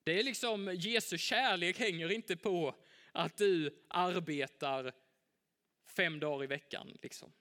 Det 0.05 0.19
är 0.19 0.23
liksom, 0.23 0.75
Jesu 0.75 1.19
kärlek 1.19 1.79
hänger 1.79 2.13
inte 2.13 2.37
på 2.37 2.75
att 3.13 3.37
du 3.37 3.85
arbetar 3.89 4.93
fem 5.87 6.21
dagar 6.21 6.45
i 6.45 6.47
veckan. 6.47 6.99
Liksom. 7.03 7.33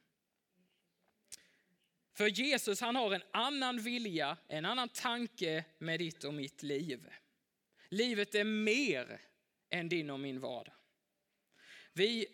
För 2.13 2.28
Jesus 2.28 2.82
han 2.82 2.95
har 2.95 3.13
en 3.13 3.24
annan 3.34 3.82
vilja, 3.82 4.38
en 4.48 4.65
annan 4.65 4.89
tanke 4.89 5.63
med 5.78 6.00
ditt 6.00 6.24
och 6.24 6.34
mitt 6.34 6.63
liv. 6.63 7.10
Livet 7.89 8.36
är 8.36 8.43
mer 8.43 9.22
än 9.69 9.89
din 9.89 10.10
och 10.10 10.19
min 10.19 10.39
vardag. 10.39 10.74
Vi, 11.93 12.28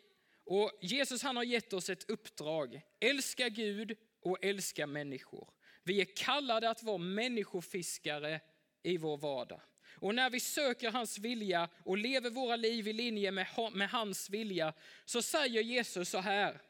och 0.44 0.72
Jesus 0.82 1.24
han 1.24 1.36
har 1.36 1.44
gett 1.44 1.74
oss 1.74 1.90
ett 1.90 2.10
uppdrag. 2.10 2.82
Älska 3.00 3.50
Gud 3.50 3.98
och 4.22 4.46
älska 4.46 4.88
människor. 4.88 5.50
Vi 5.84 6.02
är 6.02 6.16
kallade 6.16 6.70
att 6.70 6.84
vara 6.84 6.98
människofiskare 6.98 8.40
i 8.84 8.98
vår 8.98 9.18
vardag. 9.18 9.62
Och 9.98 10.16
när 10.16 10.30
vi 10.30 10.40
söker 10.40 10.92
hans 10.92 11.18
vilja 11.18 11.70
och 11.84 11.98
lever 11.98 12.30
våra 12.30 12.56
liv 12.56 12.88
i 12.88 12.94
linje 12.94 13.32
med, 13.32 13.48
med 13.74 13.90
hans 13.90 14.30
vilja 14.30 14.74
så 15.06 15.22
säger 15.22 15.62
Jesus 15.62 16.10
så 16.10 16.20
här 16.20 16.62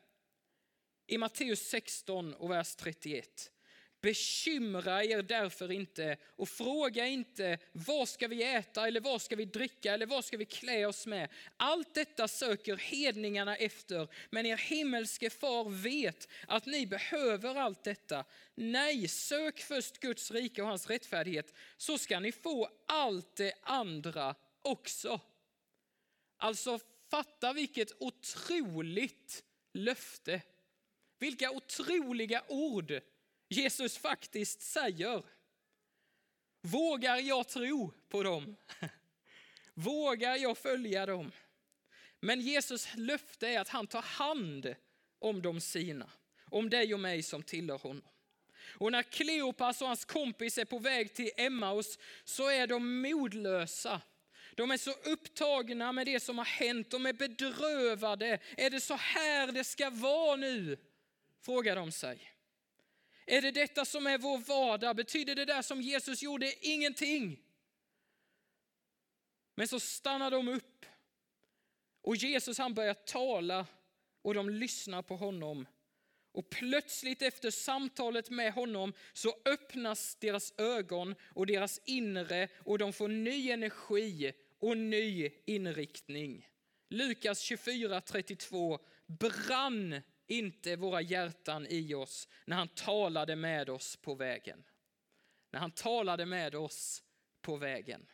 i 1.07 1.17
Matteus 1.17 1.69
16 1.69 2.33
och 2.33 2.51
vers 2.51 2.75
31. 2.75 3.51
Bekymra 4.01 5.03
er 5.03 5.21
därför 5.21 5.71
inte 5.71 6.17
och 6.35 6.49
fråga 6.49 7.07
inte 7.07 7.57
vad 7.71 8.09
ska 8.09 8.27
vi 8.27 8.43
äta 8.43 8.87
eller 8.87 9.01
vad 9.01 9.21
ska 9.21 9.35
vi 9.35 9.45
dricka 9.45 9.93
eller 9.93 10.05
vad 10.05 10.25
ska 10.25 10.37
vi 10.37 10.45
klä 10.45 10.85
oss 10.85 11.05
med. 11.05 11.29
Allt 11.57 11.93
detta 11.93 12.27
söker 12.27 12.77
hedningarna 12.77 13.55
efter, 13.55 14.07
men 14.29 14.45
er 14.45 14.57
himmelske 14.57 15.29
far 15.29 15.69
vet 15.69 16.27
att 16.47 16.65
ni 16.65 16.87
behöver 16.87 17.55
allt 17.55 17.83
detta. 17.83 18.25
Nej, 18.55 19.07
sök 19.07 19.59
först 19.59 19.99
Guds 19.99 20.31
rike 20.31 20.61
och 20.61 20.67
hans 20.67 20.87
rättfärdighet 20.87 21.53
så 21.77 21.97
ska 21.97 22.19
ni 22.19 22.31
få 22.31 22.69
allt 22.87 23.35
det 23.35 23.53
andra 23.61 24.35
också. 24.61 25.19
Alltså 26.37 26.79
fatta 27.11 27.53
vilket 27.53 27.91
otroligt 27.99 29.43
löfte. 29.73 30.41
Vilka 31.19 31.51
otroliga 31.51 32.43
ord 32.47 33.01
Jesus 33.49 33.97
faktiskt 33.97 34.61
säger. 34.61 35.23
Vågar 36.61 37.17
jag 37.17 37.47
tro 37.47 37.93
på 38.09 38.23
dem? 38.23 38.55
Vågar 39.73 40.35
jag 40.35 40.57
följa 40.57 41.05
dem? 41.05 41.31
Men 42.19 42.41
Jesus 42.41 42.87
löfte 42.95 43.47
är 43.47 43.59
att 43.59 43.69
han 43.69 43.87
tar 43.87 44.01
hand 44.01 44.75
om 45.19 45.41
de 45.41 45.61
sina, 45.61 46.09
om 46.49 46.69
dig 46.69 46.93
och 46.93 46.99
mig 46.99 47.23
som 47.23 47.43
tillhör 47.43 47.77
honom. 47.77 48.03
Och 48.77 48.91
när 48.91 49.03
Kleopas 49.03 49.81
och 49.81 49.87
hans 49.87 50.05
kompis 50.05 50.57
är 50.57 50.65
på 50.65 50.79
väg 50.79 51.13
till 51.13 51.31
Emmaus 51.37 51.99
så 52.23 52.49
är 52.49 52.67
de 52.67 53.01
modlösa. 53.01 54.01
De 54.55 54.71
är 54.71 54.77
så 54.77 54.91
upptagna 54.91 55.91
med 55.91 56.05
det 56.05 56.19
som 56.19 56.37
har 56.37 56.45
hänt, 56.45 56.89
de 56.89 57.05
är 57.05 57.13
bedrövade. 57.13 58.39
Är 58.57 58.69
det 58.69 58.81
så 58.81 58.95
här 58.95 59.51
det 59.51 59.63
ska 59.63 59.89
vara 59.89 60.35
nu? 60.35 60.77
Frågar 61.45 61.75
de 61.75 61.91
sig. 61.91 62.31
Är 63.25 63.41
det 63.41 63.51
detta 63.51 63.85
som 63.85 64.07
är 64.07 64.17
vår 64.17 64.37
vardag? 64.37 64.95
Betyder 64.95 65.35
det 65.35 65.45
där 65.45 65.61
som 65.61 65.81
Jesus 65.81 66.21
gjorde 66.21 66.67
ingenting? 66.67 67.39
Men 69.55 69.67
så 69.67 69.79
stannar 69.79 70.31
de 70.31 70.47
upp 70.47 70.85
och 72.01 72.15
Jesus 72.15 72.57
han 72.57 72.73
börjar 72.73 72.93
tala 72.93 73.65
och 74.21 74.33
de 74.33 74.49
lyssnar 74.49 75.01
på 75.01 75.15
honom. 75.15 75.67
Och 76.31 76.49
plötsligt 76.49 77.21
efter 77.21 77.51
samtalet 77.51 78.29
med 78.29 78.53
honom 78.53 78.93
så 79.13 79.35
öppnas 79.45 80.15
deras 80.15 80.53
ögon 80.57 81.15
och 81.23 81.45
deras 81.45 81.81
inre 81.85 82.47
och 82.57 82.77
de 82.77 82.93
får 82.93 83.07
ny 83.07 83.51
energi 83.51 84.33
och 84.59 84.77
ny 84.77 85.31
inriktning. 85.45 86.47
Lukas 86.89 87.51
24.32 87.51 88.79
brann 89.07 90.01
inte 90.27 90.75
våra 90.75 91.01
hjärtan 91.01 91.67
i 91.69 91.93
oss 91.93 92.27
när 92.45 92.55
han 92.55 92.67
talade 92.67 93.35
med 93.35 93.69
oss 93.69 93.95
på 93.95 94.15
vägen. 94.15 94.63
När 95.51 95.59
han 95.59 95.71
talade 95.71 96.25
med 96.25 96.55
oss 96.55 97.03
på 97.41 97.55
vägen. 97.55 98.07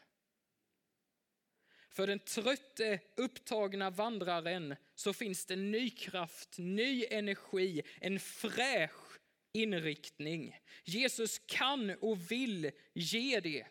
För 1.90 2.08
den 2.08 2.20
trötte, 2.20 3.00
upptagna 3.16 3.90
vandraren 3.90 4.76
så 4.96 5.14
finns 5.14 5.46
det 5.46 5.56
ny 5.56 5.90
kraft, 5.90 6.58
ny 6.58 7.06
energi, 7.10 7.82
en 8.02 8.20
fräsch 8.20 9.20
inriktning. 9.54 10.60
Jesus 10.84 11.42
kan 11.46 11.90
och 12.02 12.32
vill 12.32 12.72
ge 12.94 13.40
det. 13.40 13.66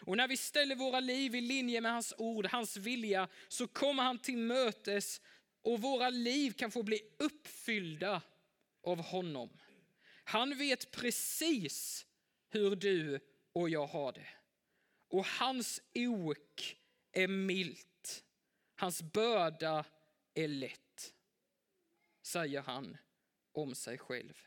Och 0.00 0.16
när 0.16 0.28
vi 0.28 0.36
ställer 0.36 0.74
våra 0.74 1.00
liv 1.00 1.34
i 1.34 1.40
linje 1.40 1.80
med 1.80 1.92
hans 1.92 2.14
ord, 2.18 2.46
hans 2.46 2.76
vilja, 2.76 3.28
så 3.48 3.66
kommer 3.66 4.02
han 4.02 4.18
till 4.18 4.38
mötes 4.38 5.20
och 5.62 5.80
våra 5.80 6.10
liv 6.10 6.50
kan 6.50 6.70
få 6.70 6.82
bli 6.82 7.00
uppfyllda 7.18 8.22
av 8.82 9.02
honom. 9.02 9.50
Han 10.24 10.58
vet 10.58 10.90
precis 10.90 12.06
hur 12.50 12.76
du 12.76 13.20
och 13.52 13.70
jag 13.70 13.86
har 13.86 14.12
det. 14.12 14.28
Och 15.08 15.26
hans 15.26 15.80
ok 15.94 16.76
är 17.12 17.28
milt. 17.28 18.24
Hans 18.76 19.02
börda 19.02 19.84
är 20.34 20.48
lätt, 20.48 21.14
säger 22.22 22.60
han 22.62 22.96
om 23.52 23.74
sig 23.74 23.98
själv. 23.98 24.42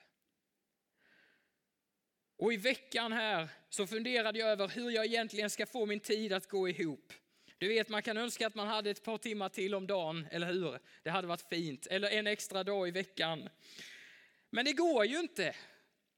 Och 2.38 2.54
i 2.54 2.58
veckan 2.58 3.12
här 3.12 3.50
så 3.70 3.88
funderade 3.88 4.40
jag 4.40 4.50
över 4.50 4.68
hur 4.68 4.92
jag 4.92 5.06
egentligen 5.06 5.50
ska 5.50 5.66
få 5.66 5.86
min 5.86 6.00
tid 6.00 6.34
att 6.34 6.48
gå 6.48 6.70
ihop. 6.70 7.14
Du 7.62 7.68
vet, 7.68 7.90
man 7.90 8.02
kan 8.02 8.18
önska 8.18 8.48
att 8.48 8.56
man 8.56 8.68
hade 8.68 8.90
ett 8.90 9.04
par 9.04 9.18
timmar 9.18 9.50
till 9.50 9.76
om 9.76 9.88
dagen, 9.88 10.28
eller 10.32 10.48
hur? 10.48 10.80
Det 11.04 11.10
hade 11.10 11.28
varit 11.28 11.50
fint. 11.50 11.88
Eller 11.88 12.10
en 12.10 12.28
extra 12.28 12.64
dag 12.64 12.88
i 12.88 12.92
veckan. 12.92 13.50
Men 14.50 14.66
det 14.66 14.74
går 14.74 15.06
ju 15.06 15.20
inte. 15.20 15.56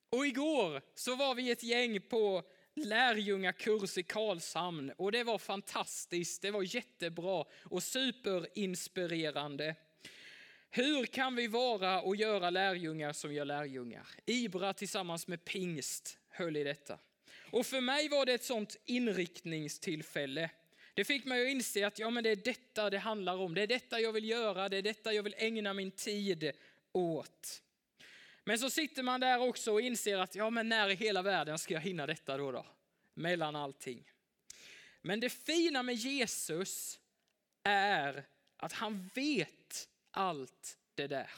Och 0.09 0.27
igår 0.27 0.81
så 0.95 1.15
var 1.15 1.35
vi 1.35 1.51
ett 1.51 1.63
gäng 1.63 2.01
på 2.01 2.43
lärjungakurs 2.75 3.97
i 3.97 4.03
Karlshamn 4.03 4.91
och 4.97 5.11
det 5.11 5.23
var 5.23 5.37
fantastiskt. 5.37 6.41
Det 6.41 6.51
var 6.51 6.75
jättebra 6.75 7.45
och 7.63 7.83
superinspirerande. 7.83 9.75
Hur 10.69 11.05
kan 11.05 11.35
vi 11.35 11.47
vara 11.47 12.01
och 12.01 12.15
göra 12.15 12.49
lärjungar 12.49 13.13
som 13.13 13.33
gör 13.33 13.45
lärjungar? 13.45 14.07
Ibra 14.25 14.73
tillsammans 14.73 15.27
med 15.27 15.45
pingst 15.45 16.17
höll 16.29 16.57
i 16.57 16.63
detta. 16.63 16.99
Och 17.51 17.65
för 17.65 17.81
mig 17.81 18.09
var 18.09 18.25
det 18.25 18.33
ett 18.33 18.43
sånt 18.43 18.77
inriktningstillfälle. 18.85 20.49
Det 20.93 21.05
fick 21.05 21.25
mig 21.25 21.41
att 21.41 21.51
inse 21.51 21.87
att 21.87 21.99
ja, 21.99 22.09
men 22.09 22.23
det 22.23 22.29
är 22.29 22.35
detta 22.35 22.89
det 22.89 22.97
handlar 22.97 23.35
om. 23.35 23.53
Det 23.53 23.61
är 23.61 23.67
detta 23.67 23.99
jag 23.99 24.11
vill 24.11 24.29
göra, 24.29 24.69
det 24.69 24.77
är 24.77 24.81
detta 24.81 25.13
jag 25.13 25.23
vill 25.23 25.35
ägna 25.37 25.73
min 25.73 25.91
tid 25.91 26.51
åt. 26.91 27.61
Men 28.43 28.59
så 28.59 28.69
sitter 28.69 29.03
man 29.03 29.19
där 29.19 29.39
också 29.39 29.71
och 29.71 29.81
inser 29.81 30.17
att 30.17 30.35
ja, 30.35 30.49
men 30.49 30.69
när 30.69 30.89
i 30.89 30.95
hela 30.95 31.21
världen 31.21 31.59
ska 31.59 31.73
jag 31.73 31.81
hinna 31.81 32.07
detta 32.07 32.37
då? 32.37 32.51
då? 32.51 32.65
Mellan 33.13 33.55
allting. 33.55 34.11
Men 35.01 35.19
det 35.19 35.29
fina 35.29 35.83
med 35.83 35.95
Jesus 35.95 36.99
är 37.63 38.25
att 38.57 38.73
han 38.73 39.09
vet 39.13 39.89
allt 40.11 40.77
det 40.95 41.07
där. 41.07 41.29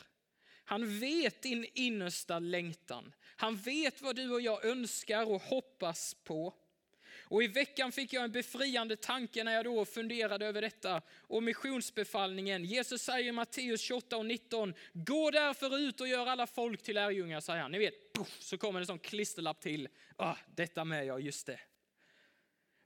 Han 0.65 0.99
vet 0.99 1.41
din 1.41 1.65
innersta 1.73 2.39
längtan. 2.39 3.13
Han 3.21 3.55
vet 3.55 4.01
vad 4.01 4.15
du 4.15 4.33
och 4.33 4.41
jag 4.41 4.65
önskar 4.65 5.25
och 5.25 5.41
hoppas 5.41 6.13
på. 6.13 6.53
Och 7.35 7.43
i 7.43 7.47
veckan 7.47 7.91
fick 7.91 8.13
jag 8.13 8.23
en 8.23 8.31
befriande 8.31 8.95
tanke 8.95 9.43
när 9.43 9.53
jag 9.53 9.65
då 9.65 9.85
funderade 9.85 10.45
över 10.45 10.61
detta 10.61 11.01
och 11.11 11.43
missionsbefallningen. 11.43 12.65
Jesus 12.65 13.01
säger 13.01 13.29
i 13.29 13.31
Matteus 13.31 13.81
28 13.81 14.17
och 14.17 14.25
19, 14.25 14.73
gå 14.93 15.31
därför 15.31 15.77
ut 15.77 16.01
och 16.01 16.07
gör 16.07 16.27
alla 16.27 16.47
folk 16.47 16.83
till 16.83 16.95
lärjungar, 16.95 17.39
säger 17.39 17.61
han. 17.61 17.71
Ni 17.71 17.77
vet, 17.77 18.13
puff, 18.13 18.41
så 18.41 18.57
kommer 18.57 18.79
en 18.79 18.85
sån 18.85 18.99
klisterlapp 18.99 19.61
till. 19.61 19.87
Ah, 20.15 20.35
detta 20.55 20.85
med 20.85 21.05
ja, 21.05 21.19
just 21.19 21.47
det. 21.47 21.59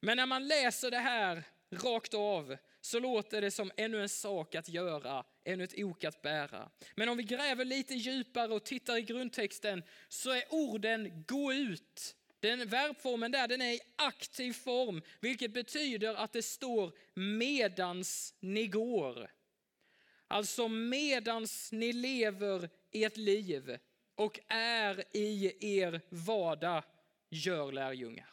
Men 0.01 0.17
när 0.17 0.25
man 0.25 0.47
läser 0.47 0.91
det 0.91 0.97
här 0.97 1.43
rakt 1.71 2.13
av 2.13 2.57
så 2.81 2.99
låter 2.99 3.41
det 3.41 3.51
som 3.51 3.71
ännu 3.77 4.01
en 4.01 4.09
sak 4.09 4.55
att 4.55 4.69
göra, 4.69 5.23
ännu 5.43 5.63
ett 5.63 5.79
ok 5.79 6.03
att 6.03 6.21
bära. 6.21 6.69
Men 6.95 7.09
om 7.09 7.17
vi 7.17 7.23
gräver 7.23 7.65
lite 7.65 7.93
djupare 7.93 8.53
och 8.53 8.63
tittar 8.63 8.97
i 8.97 9.01
grundtexten 9.01 9.83
så 10.07 10.31
är 10.31 10.43
orden 10.49 11.23
gå 11.27 11.53
ut, 11.53 12.15
den 12.39 12.67
verbformen 12.69 13.31
där 13.31 13.47
den 13.47 13.61
är 13.61 13.73
i 13.73 13.79
aktiv 13.95 14.53
form, 14.53 15.01
vilket 15.19 15.53
betyder 15.53 16.15
att 16.15 16.33
det 16.33 16.43
står 16.43 16.91
medans 17.13 18.33
ni 18.39 18.67
går. 18.67 19.31
Alltså 20.27 20.67
medans 20.67 21.71
ni 21.71 21.93
lever 21.93 22.69
ert 22.91 23.17
liv 23.17 23.77
och 24.15 24.39
är 24.47 25.03
i 25.17 25.53
er 25.79 26.01
vardag, 26.09 26.83
gör 27.29 27.71
lärjungar. 27.71 28.29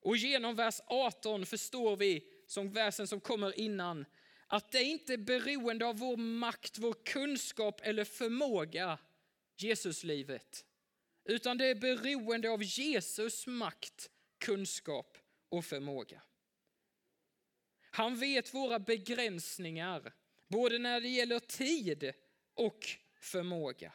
Och 0.00 0.16
genom 0.16 0.54
vers 0.54 0.80
18 0.86 1.46
förstår 1.46 1.96
vi, 1.96 2.24
som 2.46 2.72
versen 2.72 3.06
som 3.06 3.20
kommer 3.20 3.58
innan, 3.60 4.04
att 4.46 4.72
det 4.72 4.82
inte 4.82 5.12
är 5.12 5.18
beroende 5.18 5.86
av 5.86 5.98
vår 5.98 6.16
makt, 6.16 6.78
vår 6.78 6.94
kunskap 7.04 7.80
eller 7.84 8.04
förmåga, 8.04 8.98
Jesuslivet. 9.56 10.64
Utan 11.28 11.58
det 11.58 11.66
är 11.66 11.74
beroende 11.74 12.50
av 12.50 12.62
Jesus 12.62 13.46
makt, 13.46 14.10
kunskap 14.38 15.18
och 15.48 15.64
förmåga. 15.64 16.22
Han 17.90 18.16
vet 18.16 18.54
våra 18.54 18.78
begränsningar, 18.78 20.12
både 20.46 20.78
när 20.78 21.00
det 21.00 21.08
gäller 21.08 21.38
tid 21.38 22.12
och 22.54 22.86
förmåga. 23.20 23.92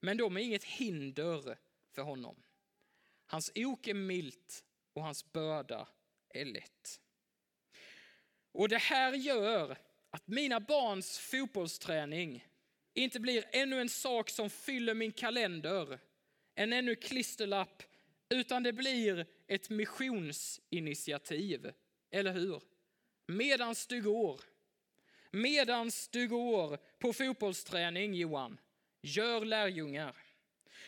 Men 0.00 0.16
de 0.16 0.36
är 0.36 0.40
inget 0.40 0.64
hinder 0.64 1.58
för 1.90 2.02
honom. 2.02 2.42
Hans 3.26 3.52
ok 3.54 3.88
är 3.88 3.94
milt 3.94 4.64
och 4.92 5.02
hans 5.02 5.32
börda 5.32 5.88
är 6.28 6.44
lätt. 6.44 7.00
Och 8.52 8.68
det 8.68 8.78
här 8.78 9.12
gör 9.12 9.78
att 10.10 10.28
mina 10.28 10.60
barns 10.60 11.18
fotbollsträning 11.18 12.46
inte 12.94 13.20
blir 13.20 13.44
ännu 13.52 13.80
en 13.80 13.88
sak 13.88 14.30
som 14.30 14.50
fyller 14.50 14.94
min 14.94 15.12
kalender, 15.12 15.98
en 16.58 16.72
ännu 16.72 16.94
klisterlapp, 16.94 17.82
utan 18.28 18.62
det 18.62 18.72
blir 18.72 19.26
ett 19.46 19.70
missionsinitiativ. 19.70 21.72
Eller 22.10 22.32
hur? 22.32 22.62
Medans 23.26 23.86
du 23.86 24.02
går, 24.02 24.40
medans 25.30 26.08
du 26.08 26.28
går 26.28 26.78
på 26.98 27.12
fotbollsträning 27.12 28.14
Johan, 28.14 28.60
gör 29.02 29.44
lärjungar. 29.44 30.16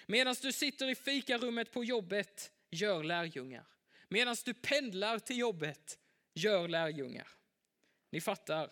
Medan 0.07 0.35
du 0.43 0.53
sitter 0.53 0.89
i 0.89 0.95
fikarummet 0.95 1.73
på 1.73 1.85
jobbet, 1.85 2.53
gör 2.71 3.03
lärjungar. 3.03 3.67
Medan 4.09 4.37
du 4.45 4.55
pendlar 4.55 5.19
till 5.19 5.39
jobbet, 5.39 5.99
gör 6.35 6.69
lärjungar. 6.69 7.29
Ni 8.11 8.21
fattar. 8.21 8.71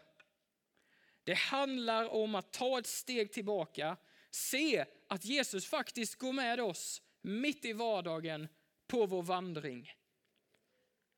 Det 1.25 1.35
handlar 1.35 2.09
om 2.09 2.35
att 2.35 2.53
ta 2.53 2.79
ett 2.79 2.87
steg 2.87 3.33
tillbaka, 3.33 3.97
se 4.31 4.85
att 5.09 5.25
Jesus 5.25 5.66
faktiskt 5.66 6.14
går 6.14 6.33
med 6.33 6.61
oss 6.61 7.03
mitt 7.21 7.64
i 7.64 7.73
vardagen 7.73 8.49
på 8.87 9.07
vår 9.07 9.23
vandring. 9.23 9.92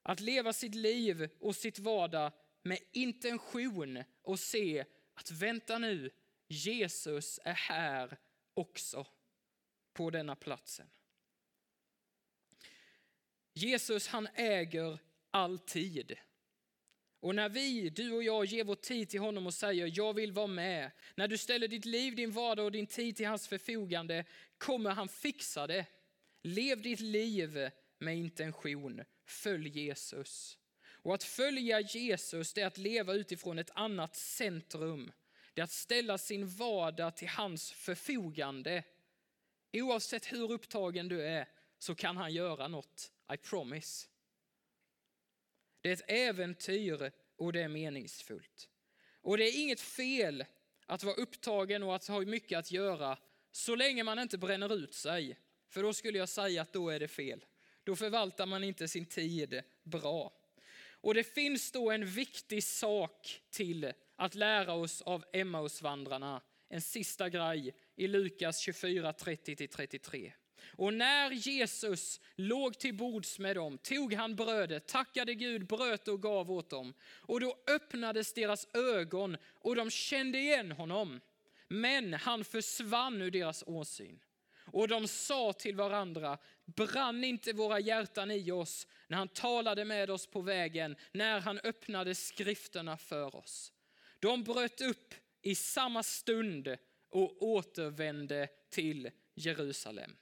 Att 0.03 0.21
leva 0.21 0.53
sitt 0.53 0.75
liv 0.75 1.29
och 1.41 1.57
sitt 1.57 1.79
vardag 1.79 2.33
med 2.63 2.79
intention 2.93 4.05
och 4.23 4.39
se 4.39 4.85
att 5.15 5.31
vänta 5.31 5.79
nu, 5.79 6.11
Jesus 6.49 7.41
är 7.45 7.53
här 7.53 8.19
också 8.55 9.07
på 9.93 10.11
denna 10.11 10.37
platsen. 10.37 10.91
Jesus 13.53 14.09
han 14.09 14.29
äger 14.35 14.99
all 15.31 15.59
tid. 15.59 16.19
Och 17.21 17.35
när 17.35 17.49
vi, 17.49 17.91
du 17.91 18.13
och 18.13 18.23
jag, 18.23 18.45
ger 18.45 18.65
vår 18.65 18.75
tid 18.75 19.09
till 19.09 19.21
honom 19.21 19.47
och 19.47 19.55
säger 19.55 19.93
jag 19.95 20.15
vill 20.15 20.33
vara 20.33 20.47
med. 20.47 20.91
När 21.15 21.29
du 21.29 21.39
ställer 21.39 21.69
ditt 21.69 21.85
liv, 21.85 22.15
din 22.17 22.31
vardag 22.31 22.65
och 22.65 22.73
din 22.73 22.87
tid 22.87 23.17
till 23.17 23.27
hans 23.27 23.49
förfogande 23.49 24.25
kommer 24.59 24.91
han 24.91 25.09
fixa 25.09 25.67
det. 25.67 25.87
Lev 26.43 26.83
ditt 26.83 27.01
liv 27.01 27.71
med 27.99 28.17
intention. 28.17 29.05
Följ 29.25 29.69
Jesus. 29.69 30.59
Och 31.03 31.15
att 31.15 31.25
följa 31.25 31.81
Jesus 31.81 32.53
det 32.53 32.63
är 32.63 32.67
att 32.67 32.79
leva 32.79 33.13
utifrån 33.13 33.59
ett 33.59 33.71
annat 33.75 34.17
centrum. 34.17 35.13
Det 35.55 35.61
är 35.61 35.65
att 35.65 35.71
ställa 35.71 36.19
sin 36.19 36.49
vardag 36.49 37.17
till 37.17 37.29
hans 37.29 37.73
förfogande. 37.73 38.83
Oavsett 39.73 40.33
hur 40.33 40.53
upptagen 40.53 41.09
du 41.09 41.23
är 41.27 41.49
så 41.79 41.95
kan 41.95 42.17
han 42.17 42.33
göra 42.33 42.69
något. 42.69 43.13
I 43.35 43.37
promise. 43.37 44.07
Det 45.81 45.89
är 45.89 45.93
ett 45.93 46.11
äventyr 46.11 47.13
och 47.37 47.53
det 47.53 47.63
är 47.63 47.69
meningsfullt. 47.69 48.69
Och 49.21 49.39
det 49.39 49.45
är 49.45 49.63
inget 49.63 49.81
fel 49.81 50.45
att 50.87 51.05
vara 51.05 51.15
upptagen 51.15 51.83
och 51.83 51.95
att 51.95 52.07
ha 52.07 52.21
mycket 52.21 52.59
att 52.59 52.71
göra 52.71 53.19
så 53.53 53.75
länge 53.75 54.05
man 54.05 54.19
inte 54.19 54.39
bränner 54.39 54.75
ut 54.75 54.95
sig. 54.95 55.39
För 55.69 55.83
då 55.83 55.93
skulle 55.93 56.19
jag 56.19 56.29
säga 56.29 56.63
att 56.63 56.73
då 56.73 56.91
är 56.91 57.01
det 57.01 57.09
fel. 57.09 57.45
Då 57.85 57.97
förvaltar 57.97 58.47
man 58.47 58.65
inte 58.65 58.89
sin 58.89 59.07
tid 59.07 59.63
bra. 59.83 60.33
Och 61.03 61.15
det 61.15 61.25
finns 61.25 61.73
då 61.73 61.91
en 61.91 62.07
viktig 62.07 62.65
sak 62.65 63.41
till 63.51 63.93
att 64.17 64.35
lära 64.35 64.73
oss 64.73 65.03
av 65.03 65.25
Emmausvandrarna. 65.33 66.43
En 66.69 66.81
sista 66.81 67.29
grej 67.29 67.75
i 67.97 68.07
Lukas 68.07 68.59
24, 68.59 69.13
30-33. 69.13 70.33
Och 70.77 70.95
när 70.95 71.31
Jesus 71.31 72.21
låg 72.37 72.79
till 72.79 72.95
bords 72.95 73.39
med 73.39 73.57
dem 73.57 73.79
tog 73.79 74.15
han 74.15 74.37
brödet, 74.37 74.87
tackade 74.87 75.35
Gud, 75.35 75.67
bröt 75.67 76.09
och 76.09 76.23
gav 76.23 76.51
åt 76.51 76.71
dem. 76.71 76.95
Och 77.03 77.41
då 77.41 77.57
öppnades 77.67 78.33
deras 78.33 78.67
ögon 78.75 79.37
och 79.55 79.77
de 79.77 79.91
kände 79.91 80.39
igen 80.39 80.73
honom. 80.73 81.21
Men 81.69 82.15
han 82.15 82.45
försvann 82.45 83.23
ur 83.23 83.31
deras 83.31 83.65
åsyn. 83.67 84.21
Och 84.73 84.89
de 84.89 85.09
sa 85.09 85.53
till 85.53 85.77
varandra, 85.77 86.39
brann 86.65 87.25
inte 87.25 87.53
våra 87.53 87.81
hjärtan 87.81 88.31
i 88.31 88.51
oss 88.51 88.87
när 89.09 89.19
han 89.19 89.29
talade 89.29 89.85
med 89.85 90.11
oss 90.11 90.27
på 90.27 90.41
vägen, 90.41 90.97
när 91.13 91.41
han 91.41 91.59
öppnade 91.59 92.15
skrifterna 92.15 92.97
för 92.97 93.37
oss. 93.37 93.73
De 94.19 94.45
bröt 94.45 94.81
upp 94.81 95.15
i 95.43 95.55
samma 95.55 96.03
stund 96.03 96.77
och 97.11 97.43
återvände 97.43 98.49
till 98.71 99.11
Jerusalem. 99.35 100.17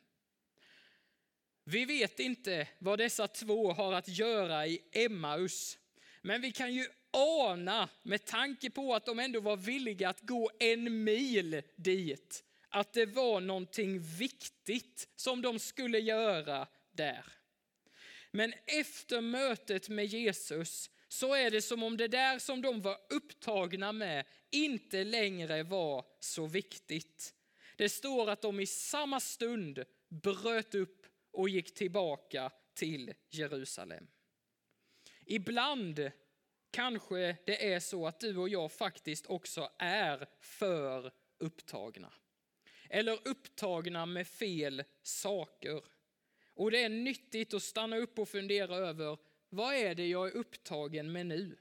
Vi 1.70 1.84
vet 1.84 2.20
inte 2.20 2.68
vad 2.78 2.98
dessa 2.98 3.28
två 3.28 3.72
har 3.72 3.92
att 3.92 4.08
göra 4.08 4.66
i 4.66 4.82
Emmaus, 4.92 5.78
men 6.22 6.40
vi 6.40 6.52
kan 6.52 6.74
ju 6.74 6.86
ana 7.10 7.88
med 8.02 8.24
tanke 8.24 8.70
på 8.70 8.94
att 8.94 9.06
de 9.06 9.18
ändå 9.18 9.40
var 9.40 9.56
villiga 9.56 10.08
att 10.08 10.20
gå 10.20 10.50
en 10.58 11.04
mil 11.04 11.62
dit, 11.76 12.44
att 12.68 12.92
det 12.92 13.06
var 13.06 13.40
någonting 13.40 14.00
viktigt 14.00 15.08
som 15.16 15.42
de 15.42 15.58
skulle 15.58 15.98
göra 15.98 16.66
där. 16.92 17.24
Men 18.30 18.54
efter 18.66 19.20
mötet 19.20 19.88
med 19.88 20.06
Jesus 20.06 20.90
så 21.08 21.34
är 21.34 21.50
det 21.50 21.62
som 21.62 21.82
om 21.82 21.96
det 21.96 22.08
där 22.08 22.38
som 22.38 22.62
de 22.62 22.80
var 22.80 22.96
upptagna 23.10 23.92
med 23.92 24.24
inte 24.50 25.04
längre 25.04 25.62
var 25.62 26.04
så 26.20 26.46
viktigt. 26.46 27.34
Det 27.76 27.88
står 27.88 28.30
att 28.30 28.42
de 28.42 28.60
i 28.60 28.66
samma 28.66 29.20
stund 29.20 29.84
bröt 30.08 30.74
upp 30.74 30.97
och 31.38 31.48
gick 31.48 31.74
tillbaka 31.74 32.50
till 32.74 33.14
Jerusalem. 33.30 34.06
Ibland 35.26 36.10
kanske 36.70 37.36
det 37.46 37.72
är 37.72 37.80
så 37.80 38.06
att 38.06 38.20
du 38.20 38.36
och 38.36 38.48
jag 38.48 38.72
faktiskt 38.72 39.26
också 39.26 39.70
är 39.78 40.26
för 40.40 41.12
upptagna. 41.38 42.12
Eller 42.90 43.28
upptagna 43.28 44.06
med 44.06 44.28
fel 44.28 44.84
saker. 45.02 45.84
Och 46.54 46.70
det 46.70 46.82
är 46.82 46.88
nyttigt 46.88 47.54
att 47.54 47.62
stanna 47.62 47.96
upp 47.96 48.18
och 48.18 48.28
fundera 48.28 48.76
över 48.76 49.18
vad 49.48 49.74
är 49.74 49.94
det 49.94 50.06
jag 50.06 50.28
är 50.28 50.36
upptagen 50.36 51.12
med 51.12 51.26
nu? 51.26 51.58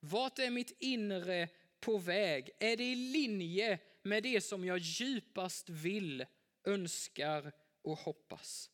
Vart 0.00 0.38
är 0.38 0.50
mitt 0.50 0.76
inre 0.78 1.48
på 1.80 1.98
väg? 1.98 2.50
Är 2.58 2.76
det 2.76 2.92
i 2.92 2.94
linje 2.94 3.78
med 4.02 4.22
det 4.22 4.40
som 4.40 4.64
jag 4.64 4.78
djupast 4.78 5.68
vill, 5.68 6.26
önskar 6.64 7.52
och 7.82 7.98
hoppas? 7.98 8.70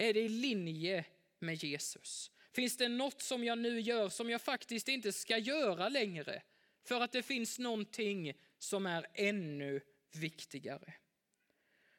Är 0.00 0.14
det 0.14 0.20
i 0.20 0.28
linje 0.28 1.04
med 1.38 1.64
Jesus? 1.64 2.30
Finns 2.52 2.76
det 2.76 2.88
något 2.88 3.22
som 3.22 3.44
jag 3.44 3.58
nu 3.58 3.80
gör 3.80 4.08
som 4.08 4.30
jag 4.30 4.42
faktiskt 4.42 4.88
inte 4.88 5.12
ska 5.12 5.38
göra 5.38 5.88
längre? 5.88 6.42
För 6.82 7.00
att 7.00 7.12
det 7.12 7.22
finns 7.22 7.58
någonting 7.58 8.34
som 8.58 8.86
är 8.86 9.06
ännu 9.14 9.80
viktigare. 10.12 10.94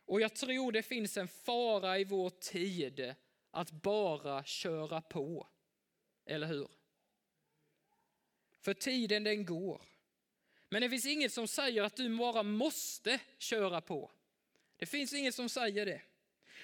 Och 0.06 0.22
jag 0.22 0.36
tror 0.36 0.72
det 0.72 0.84
finns 0.84 1.18
en 1.18 1.28
fara 1.28 2.00
i 2.00 2.04
vår 2.04 2.30
tid 2.30 3.16
att 3.52 3.72
bara 3.72 4.44
köra 4.44 5.02
på. 5.02 5.48
Eller 6.26 6.48
hur? 6.48 6.70
För 8.62 8.74
tiden 8.74 9.24
den 9.24 9.46
går. 9.46 9.82
Men 10.70 10.82
det 10.82 10.90
finns 10.90 11.06
inget 11.06 11.34
som 11.34 11.48
säger 11.48 11.84
att 11.84 11.96
du 11.96 12.18
bara 12.18 12.44
måste 12.44 13.20
köra 13.38 13.82
på. 13.82 14.12
Det 14.78 14.86
finns 14.86 15.14
inget 15.14 15.36
som 15.36 15.50
säger 15.50 15.86
det. 15.86 16.02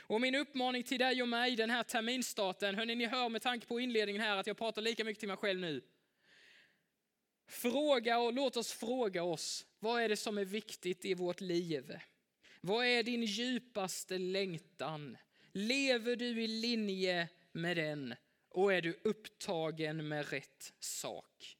Och 0.07 0.21
min 0.21 0.35
uppmaning 0.35 0.83
till 0.83 0.99
dig 0.99 1.21
och 1.21 1.27
mig 1.27 1.55
den 1.55 1.69
här 1.69 1.83
terminstarten, 1.83 2.75
hörni 2.75 2.95
ni 2.95 3.05
hör 3.05 3.29
med 3.29 3.41
tanke 3.41 3.67
på 3.67 3.79
inledningen 3.79 4.21
här 4.21 4.37
att 4.37 4.47
jag 4.47 4.57
pratar 4.57 4.81
lika 4.81 5.03
mycket 5.03 5.19
till 5.19 5.27
mig 5.27 5.37
själv 5.37 5.59
nu. 5.59 5.81
Fråga 7.47 8.19
och 8.19 8.33
låt 8.33 8.57
oss 8.57 8.73
fråga 8.73 9.23
oss, 9.23 9.65
vad 9.79 10.01
är 10.01 10.09
det 10.09 10.17
som 10.17 10.37
är 10.37 10.45
viktigt 10.45 11.05
i 11.05 11.13
vårt 11.13 11.41
liv? 11.41 11.99
Vad 12.61 12.85
är 12.85 13.03
din 13.03 13.23
djupaste 13.23 14.17
längtan? 14.17 15.17
Lever 15.51 16.15
du 16.15 16.43
i 16.43 16.47
linje 16.47 17.29
med 17.51 17.77
den 17.77 18.15
och 18.49 18.73
är 18.73 18.81
du 18.81 18.99
upptagen 19.03 20.07
med 20.07 20.29
rätt 20.29 20.73
sak? 20.79 21.57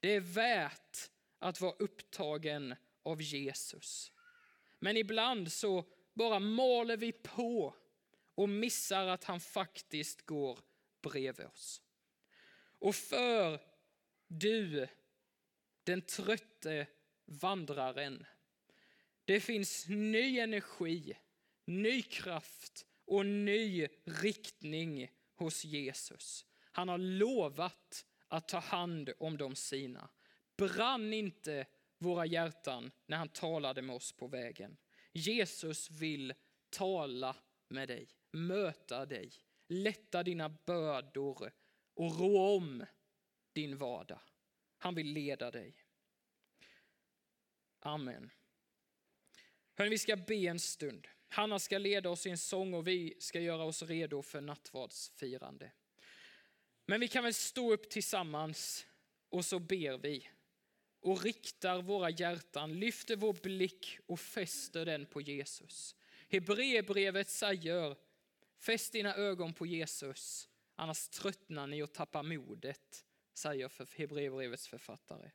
Det 0.00 0.08
är 0.08 0.20
värt 0.20 1.10
att 1.38 1.60
vara 1.60 1.74
upptagen 1.78 2.74
av 3.02 3.22
Jesus. 3.22 4.12
Men 4.78 4.96
ibland 4.96 5.52
så 5.52 5.84
bara 6.14 6.38
maler 6.38 6.96
vi 6.96 7.12
på 7.12 7.74
och 8.34 8.48
missar 8.48 9.06
att 9.06 9.24
han 9.24 9.40
faktiskt 9.40 10.26
går 10.26 10.58
bredvid 11.02 11.46
oss. 11.46 11.82
Och 12.78 12.94
för 12.94 13.60
du, 14.26 14.88
den 15.84 16.02
trötte 16.02 16.86
vandraren, 17.24 18.26
det 19.24 19.40
finns 19.40 19.88
ny 19.88 20.38
energi, 20.38 21.16
ny 21.64 22.02
kraft 22.02 22.86
och 23.04 23.26
ny 23.26 23.88
riktning 24.04 25.10
hos 25.34 25.64
Jesus. 25.64 26.46
Han 26.72 26.88
har 26.88 26.98
lovat 26.98 28.06
att 28.28 28.48
ta 28.48 28.58
hand 28.58 29.10
om 29.18 29.36
de 29.36 29.56
sina. 29.56 30.08
Brann 30.56 31.12
inte 31.12 31.66
våra 31.98 32.26
hjärtan 32.26 32.90
när 33.06 33.16
han 33.16 33.28
talade 33.28 33.82
med 33.82 33.96
oss 33.96 34.12
på 34.12 34.26
vägen. 34.26 34.76
Jesus 35.14 35.90
vill 35.90 36.34
tala 36.70 37.36
med 37.68 37.88
dig, 37.88 38.08
möta 38.30 39.06
dig, 39.06 39.32
lätta 39.68 40.22
dina 40.22 40.48
bördor 40.48 41.52
och 41.94 42.18
rå 42.18 42.56
om 42.56 42.86
din 43.52 43.76
vardag. 43.76 44.20
Han 44.78 44.94
vill 44.94 45.06
leda 45.06 45.50
dig. 45.50 45.76
Amen. 47.80 48.30
Hörrni, 49.74 49.90
vi 49.90 49.98
ska 49.98 50.16
be 50.16 50.34
en 50.34 50.60
stund. 50.60 51.08
Hanna 51.28 51.58
ska 51.58 51.78
leda 51.78 52.10
oss 52.10 52.26
i 52.26 52.30
en 52.30 52.38
sång 52.38 52.74
och 52.74 52.88
vi 52.88 53.16
ska 53.18 53.40
göra 53.40 53.64
oss 53.64 53.82
redo 53.82 54.22
för 54.22 54.40
nattvardsfirande. 54.40 55.72
Men 56.86 57.00
vi 57.00 57.08
kan 57.08 57.24
väl 57.24 57.34
stå 57.34 57.72
upp 57.72 57.90
tillsammans 57.90 58.86
och 59.28 59.44
så 59.44 59.58
ber 59.58 59.98
vi 59.98 60.28
och 61.04 61.22
riktar 61.22 61.82
våra 61.82 62.10
hjärtan, 62.10 62.78
lyfter 62.80 63.16
vår 63.16 63.32
blick 63.32 63.98
och 64.06 64.20
fäster 64.20 64.84
den 64.84 65.06
på 65.06 65.20
Jesus. 65.20 65.96
Hebreerbrevet 66.28 67.30
säger, 67.30 67.96
fäst 68.58 68.92
dina 68.92 69.14
ögon 69.14 69.52
på 69.52 69.66
Jesus, 69.66 70.48
annars 70.74 71.08
tröttnar 71.08 71.66
ni 71.66 71.82
och 71.82 71.92
tappar 71.92 72.22
modet, 72.22 73.04
säger 73.34 73.96
Hebreerbrevets 73.98 74.68
författare. 74.68 75.30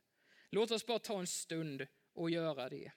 Låt 0.50 0.70
oss 0.70 0.86
bara 0.86 0.98
ta 0.98 1.18
en 1.20 1.26
stund 1.26 1.86
och 2.12 2.30
göra 2.30 2.68
det. 2.68 2.92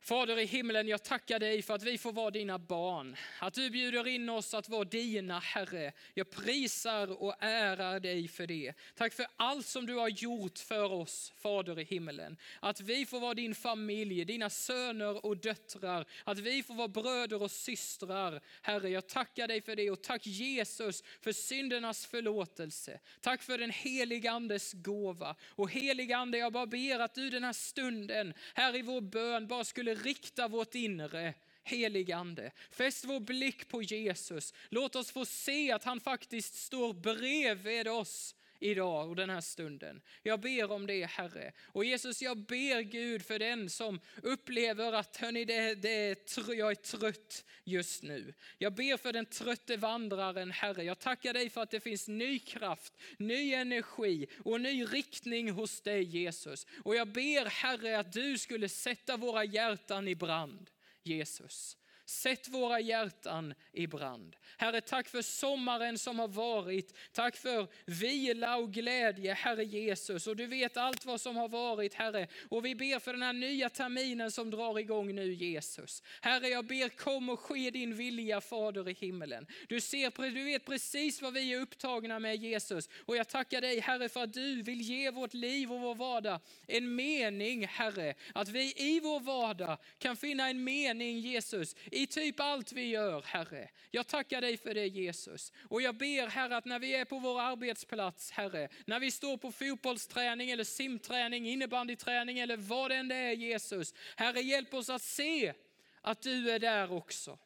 Fader 0.00 0.38
i 0.38 0.44
himlen, 0.44 0.88
jag 0.88 1.02
tackar 1.02 1.38
dig 1.38 1.62
för 1.62 1.74
att 1.74 1.82
vi 1.82 1.98
får 1.98 2.12
vara 2.12 2.30
dina 2.30 2.58
barn. 2.58 3.16
Att 3.38 3.54
du 3.54 3.70
bjuder 3.70 4.06
in 4.06 4.28
oss 4.28 4.54
att 4.54 4.68
vara 4.68 4.84
dina, 4.84 5.38
Herre. 5.38 5.92
Jag 6.14 6.30
prisar 6.30 7.22
och 7.22 7.34
ärar 7.40 8.00
dig 8.00 8.28
för 8.28 8.46
det. 8.46 8.72
Tack 8.94 9.12
för 9.12 9.26
allt 9.36 9.66
som 9.66 9.86
du 9.86 9.94
har 9.94 10.08
gjort 10.08 10.58
för 10.58 10.92
oss, 10.92 11.32
Fader 11.36 11.78
i 11.78 11.84
himlen. 11.84 12.36
Att 12.60 12.80
vi 12.80 13.06
får 13.06 13.20
vara 13.20 13.34
din 13.34 13.54
familj, 13.54 14.24
dina 14.24 14.50
söner 14.50 15.26
och 15.26 15.36
döttrar. 15.36 16.06
Att 16.24 16.38
vi 16.38 16.62
får 16.62 16.74
vara 16.74 16.88
bröder 16.88 17.42
och 17.42 17.50
systrar. 17.50 18.40
Herre, 18.62 18.88
jag 18.88 19.06
tackar 19.08 19.48
dig 19.48 19.62
för 19.62 19.76
det 19.76 19.90
och 19.90 20.02
tack 20.02 20.26
Jesus 20.26 21.02
för 21.20 21.32
syndernas 21.32 22.06
förlåtelse. 22.06 23.00
Tack 23.20 23.42
för 23.42 23.58
den 23.58 23.70
heliga 23.70 24.30
Andes 24.30 24.72
gåva. 24.72 25.36
Och 25.48 25.70
heliga 25.70 26.16
Ande, 26.16 26.38
jag 26.38 26.52
bara 26.52 26.66
ber 26.66 26.98
att 26.98 27.14
du 27.14 27.30
den 27.30 27.44
här 27.44 27.52
stunden, 27.52 28.34
här 28.54 28.76
i 28.76 28.82
vår 28.82 29.00
bön, 29.00 29.46
bara 29.46 29.64
skulle 29.64 29.88
skulle 29.88 29.97
rikta 30.04 30.48
vårt 30.48 30.74
inre 30.74 31.34
heligande. 31.64 32.52
Fäst 32.70 33.04
vår 33.04 33.20
blick 33.20 33.68
på 33.68 33.82
Jesus. 33.82 34.54
Låt 34.68 34.96
oss 34.96 35.10
få 35.10 35.24
se 35.24 35.72
att 35.72 35.84
han 35.84 36.00
faktiskt 36.00 36.54
står 36.54 36.92
bredvid 36.92 37.88
oss 37.88 38.34
idag 38.60 39.08
och 39.08 39.16
den 39.16 39.30
här 39.30 39.40
stunden. 39.40 40.02
Jag 40.22 40.40
ber 40.40 40.70
om 40.70 40.86
det 40.86 41.04
Herre. 41.04 41.52
Och 41.66 41.84
Jesus 41.84 42.22
jag 42.22 42.38
ber 42.38 42.80
Gud 42.80 43.26
för 43.26 43.38
den 43.38 43.70
som 43.70 44.00
upplever 44.22 44.92
att 44.92 45.16
hörni, 45.16 45.44
det, 45.44 45.74
det, 45.74 46.36
jag 46.56 46.70
är 46.70 46.74
trött 46.74 47.44
just 47.64 48.02
nu. 48.02 48.34
Jag 48.58 48.74
ber 48.74 48.96
för 48.96 49.12
den 49.12 49.26
trötte 49.26 49.76
vandraren 49.76 50.50
Herre. 50.50 50.84
Jag 50.84 50.98
tackar 50.98 51.32
dig 51.32 51.50
för 51.50 51.62
att 51.62 51.70
det 51.70 51.80
finns 51.80 52.08
ny 52.08 52.38
kraft, 52.38 52.92
ny 53.18 53.54
energi 53.54 54.26
och 54.44 54.60
ny 54.60 54.84
riktning 54.84 55.50
hos 55.50 55.80
dig 55.80 56.02
Jesus. 56.02 56.66
Och 56.84 56.96
jag 56.96 57.08
ber 57.08 57.44
Herre 57.44 57.98
att 57.98 58.12
du 58.12 58.38
skulle 58.38 58.68
sätta 58.68 59.16
våra 59.16 59.44
hjärtan 59.44 60.08
i 60.08 60.14
brand. 60.14 60.70
Jesus. 61.02 61.76
Sätt 62.08 62.48
våra 62.48 62.80
hjärtan 62.80 63.54
i 63.72 63.86
brand. 63.86 64.36
Herre, 64.56 64.80
tack 64.80 65.08
för 65.08 65.22
sommaren 65.22 65.98
som 65.98 66.18
har 66.18 66.28
varit. 66.28 66.94
Tack 67.12 67.36
för 67.36 67.68
vila 67.86 68.56
och 68.56 68.72
glädje, 68.72 69.34
Herre 69.34 69.64
Jesus. 69.64 70.26
Och 70.26 70.36
du 70.36 70.46
vet 70.46 70.76
allt 70.76 71.04
vad 71.04 71.20
som 71.20 71.36
har 71.36 71.48
varit, 71.48 71.94
Herre. 71.94 72.26
Och 72.48 72.64
vi 72.64 72.74
ber 72.74 72.98
för 72.98 73.12
den 73.12 73.22
här 73.22 73.32
nya 73.32 73.68
terminen 73.68 74.30
som 74.30 74.50
drar 74.50 74.78
igång 74.78 75.14
nu, 75.14 75.32
Jesus. 75.32 76.02
Herre, 76.20 76.48
jag 76.48 76.66
ber 76.66 76.88
kom 76.88 77.28
och 77.28 77.40
ske 77.40 77.70
din 77.70 77.96
vilja, 77.96 78.40
Fader 78.40 78.88
i 78.88 78.92
himmelen. 78.92 79.46
Du, 79.68 79.80
ser, 79.80 80.30
du 80.30 80.44
vet 80.44 80.64
precis 80.64 81.22
vad 81.22 81.34
vi 81.34 81.52
är 81.52 81.60
upptagna 81.60 82.18
med, 82.18 82.36
Jesus. 82.36 82.88
Och 83.06 83.16
jag 83.16 83.28
tackar 83.28 83.60
dig, 83.60 83.80
Herre, 83.80 84.08
för 84.08 84.22
att 84.22 84.32
du 84.32 84.62
vill 84.62 84.80
ge 84.80 85.10
vårt 85.10 85.34
liv 85.34 85.72
och 85.72 85.80
vår 85.80 85.94
vardag 85.94 86.40
en 86.66 86.94
mening, 86.94 87.66
Herre. 87.66 88.14
Att 88.34 88.48
vi 88.48 88.72
i 88.76 89.00
vår 89.00 89.20
vardag 89.20 89.78
kan 89.98 90.16
finna 90.16 90.48
en 90.48 90.64
mening, 90.64 91.18
Jesus, 91.18 91.76
i 91.98 92.06
typ 92.06 92.40
allt 92.40 92.72
vi 92.72 92.86
gör, 92.88 93.22
Herre. 93.22 93.70
Jag 93.90 94.06
tackar 94.06 94.40
dig 94.40 94.56
för 94.56 94.74
det 94.74 94.86
Jesus. 94.86 95.52
Och 95.68 95.82
jag 95.82 95.96
ber 95.96 96.26
Herre 96.26 96.56
att 96.56 96.64
när 96.64 96.78
vi 96.78 96.94
är 96.94 97.04
på 97.04 97.18
vår 97.18 97.40
arbetsplats, 97.40 98.30
Herre, 98.30 98.68
när 98.86 99.00
vi 99.00 99.10
står 99.10 99.36
på 99.36 99.52
fotbollsträning 99.52 100.50
eller 100.50 100.64
simträning, 100.64 101.48
innebandyträning 101.48 102.38
eller 102.38 102.56
vad 102.56 102.90
det 102.90 102.94
än 102.94 103.10
är 103.10 103.32
Jesus. 103.32 103.94
Herre 104.16 104.40
hjälp 104.40 104.74
oss 104.74 104.90
att 104.90 105.02
se 105.02 105.54
att 106.00 106.22
du 106.22 106.50
är 106.50 106.58
där 106.58 106.92
också, 106.92 107.38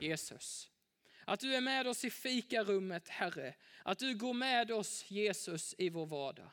Jesus. 0.00 0.70
Att 1.24 1.40
du 1.40 1.54
är 1.54 1.60
med 1.60 1.86
oss 1.86 2.04
i 2.04 2.10
fikarummet, 2.10 3.08
Herre. 3.08 3.54
Att 3.82 3.98
du 3.98 4.14
går 4.14 4.34
med 4.34 4.70
oss, 4.70 5.04
Jesus, 5.10 5.74
i 5.78 5.88
vår 5.88 6.06
vardag. 6.06 6.50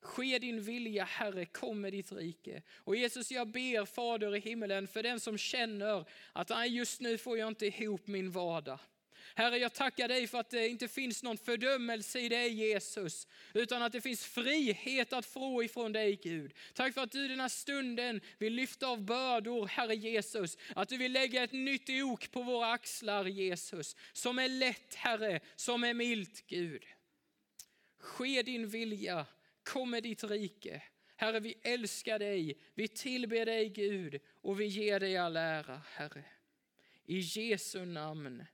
Ske 0.00 0.38
din 0.38 0.62
vilja 0.62 1.04
Herre, 1.04 1.44
kom 1.44 1.80
med 1.80 1.92
ditt 1.92 2.12
rike. 2.12 2.62
Och 2.76 2.96
Jesus 2.96 3.30
jag 3.30 3.48
ber 3.48 3.84
Fader 3.84 4.36
i 4.36 4.40
himmelen 4.40 4.88
för 4.88 5.02
den 5.02 5.20
som 5.20 5.38
känner 5.38 6.04
att 6.32 6.70
just 6.70 7.00
nu 7.00 7.18
får 7.18 7.38
jag 7.38 7.48
inte 7.48 7.66
ihop 7.66 8.06
min 8.06 8.30
vardag. 8.30 8.78
Herre, 9.34 9.58
jag 9.58 9.72
tackar 9.72 10.08
dig 10.08 10.26
för 10.26 10.38
att 10.38 10.50
det 10.50 10.68
inte 10.68 10.88
finns 10.88 11.22
någon 11.22 11.38
fördömelse 11.38 12.20
i 12.20 12.28
dig 12.28 12.52
Jesus, 12.52 13.26
utan 13.54 13.82
att 13.82 13.92
det 13.92 14.00
finns 14.00 14.24
frihet 14.24 15.12
att 15.12 15.26
få 15.26 15.64
ifrån 15.64 15.92
dig 15.92 16.20
Gud. 16.22 16.52
Tack 16.74 16.94
för 16.94 17.00
att 17.00 17.12
du 17.12 17.28
den 17.28 17.40
här 17.40 17.48
stunden 17.48 18.20
vill 18.38 18.52
lyfta 18.52 18.86
av 18.86 19.02
bördor, 19.02 19.66
Herre 19.66 19.96
Jesus. 19.96 20.58
Att 20.74 20.88
du 20.88 20.96
vill 20.96 21.12
lägga 21.12 21.44
ett 21.44 21.52
nytt 21.52 21.90
ok 21.90 22.30
på 22.30 22.42
våra 22.42 22.72
axlar 22.72 23.24
Jesus, 23.24 23.96
som 24.12 24.38
är 24.38 24.48
lätt 24.48 24.94
Herre, 24.94 25.40
som 25.56 25.84
är 25.84 25.94
milt 25.94 26.46
Gud. 26.46 26.84
Ske 27.98 28.42
din 28.42 28.68
vilja 28.68 29.26
Kom 29.62 29.90
med 29.90 30.02
ditt 30.02 30.24
rike. 30.24 30.82
Herre, 31.16 31.40
vi 31.40 31.54
älskar 31.62 32.18
dig, 32.18 32.60
vi 32.74 32.88
tillber 32.88 33.46
dig 33.46 33.68
Gud 33.68 34.20
och 34.40 34.60
vi 34.60 34.66
ger 34.66 35.00
dig 35.00 35.16
all 35.16 35.36
ära, 35.36 35.82
Herre. 35.86 36.24
I 37.04 37.18
Jesu 37.18 37.84
namn. 37.84 38.44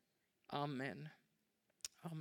Amen. 0.46 1.08